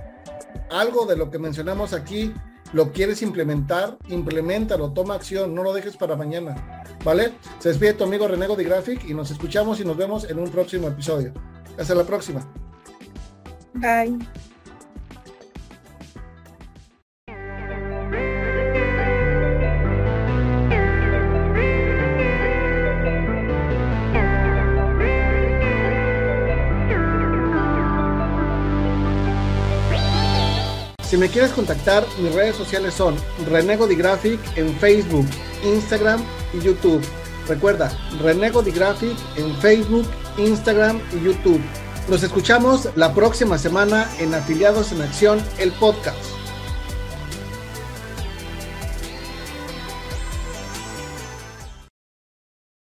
algo 0.71 1.05
de 1.05 1.15
lo 1.15 1.29
que 1.29 1.37
mencionamos 1.37 1.93
aquí 1.93 2.33
lo 2.73 2.91
quieres 2.91 3.21
implementar, 3.21 3.97
implementalo, 4.07 4.91
toma 4.91 5.15
acción, 5.15 5.53
no 5.53 5.63
lo 5.63 5.73
dejes 5.73 5.97
para 5.97 6.15
mañana, 6.15 6.83
¿vale? 7.03 7.33
Se 7.59 7.69
despide 7.69 7.93
tu 7.93 8.03
amigo 8.03 8.27
Renego 8.27 8.55
de 8.55 8.63
Graphic 8.63 9.05
y 9.05 9.13
nos 9.13 9.31
escuchamos 9.31 9.79
y 9.79 9.85
nos 9.85 9.97
vemos 9.97 10.29
en 10.29 10.39
un 10.39 10.49
próximo 10.49 10.87
episodio. 10.87 11.33
Hasta 11.77 11.95
la 11.95 12.03
próxima. 12.03 12.41
Bye. 13.73 14.17
Si 31.15 31.21
me 31.21 31.29
quieres 31.29 31.51
contactar, 31.51 32.05
mis 32.19 32.33
redes 32.33 32.57
sociales 32.57 32.93
son 32.93 33.15
Renego 33.49 33.87
Graphic 33.87 34.37
en 34.57 34.75
Facebook, 34.79 35.25
Instagram 35.63 36.21
y 36.53 36.59
YouTube. 36.59 37.01
Recuerda, 37.47 37.89
Renego 38.21 38.61
Graphic 38.61 39.15
en 39.37 39.55
Facebook, 39.61 40.05
Instagram 40.37 40.99
y 41.13 41.23
YouTube. 41.23 41.61
Nos 42.09 42.21
escuchamos 42.21 42.89
la 42.97 43.13
próxima 43.13 43.57
semana 43.57 44.11
en 44.19 44.33
Afiliados 44.33 44.91
en 44.91 45.03
Acción, 45.03 45.41
el 45.57 45.71
podcast. 45.71 46.34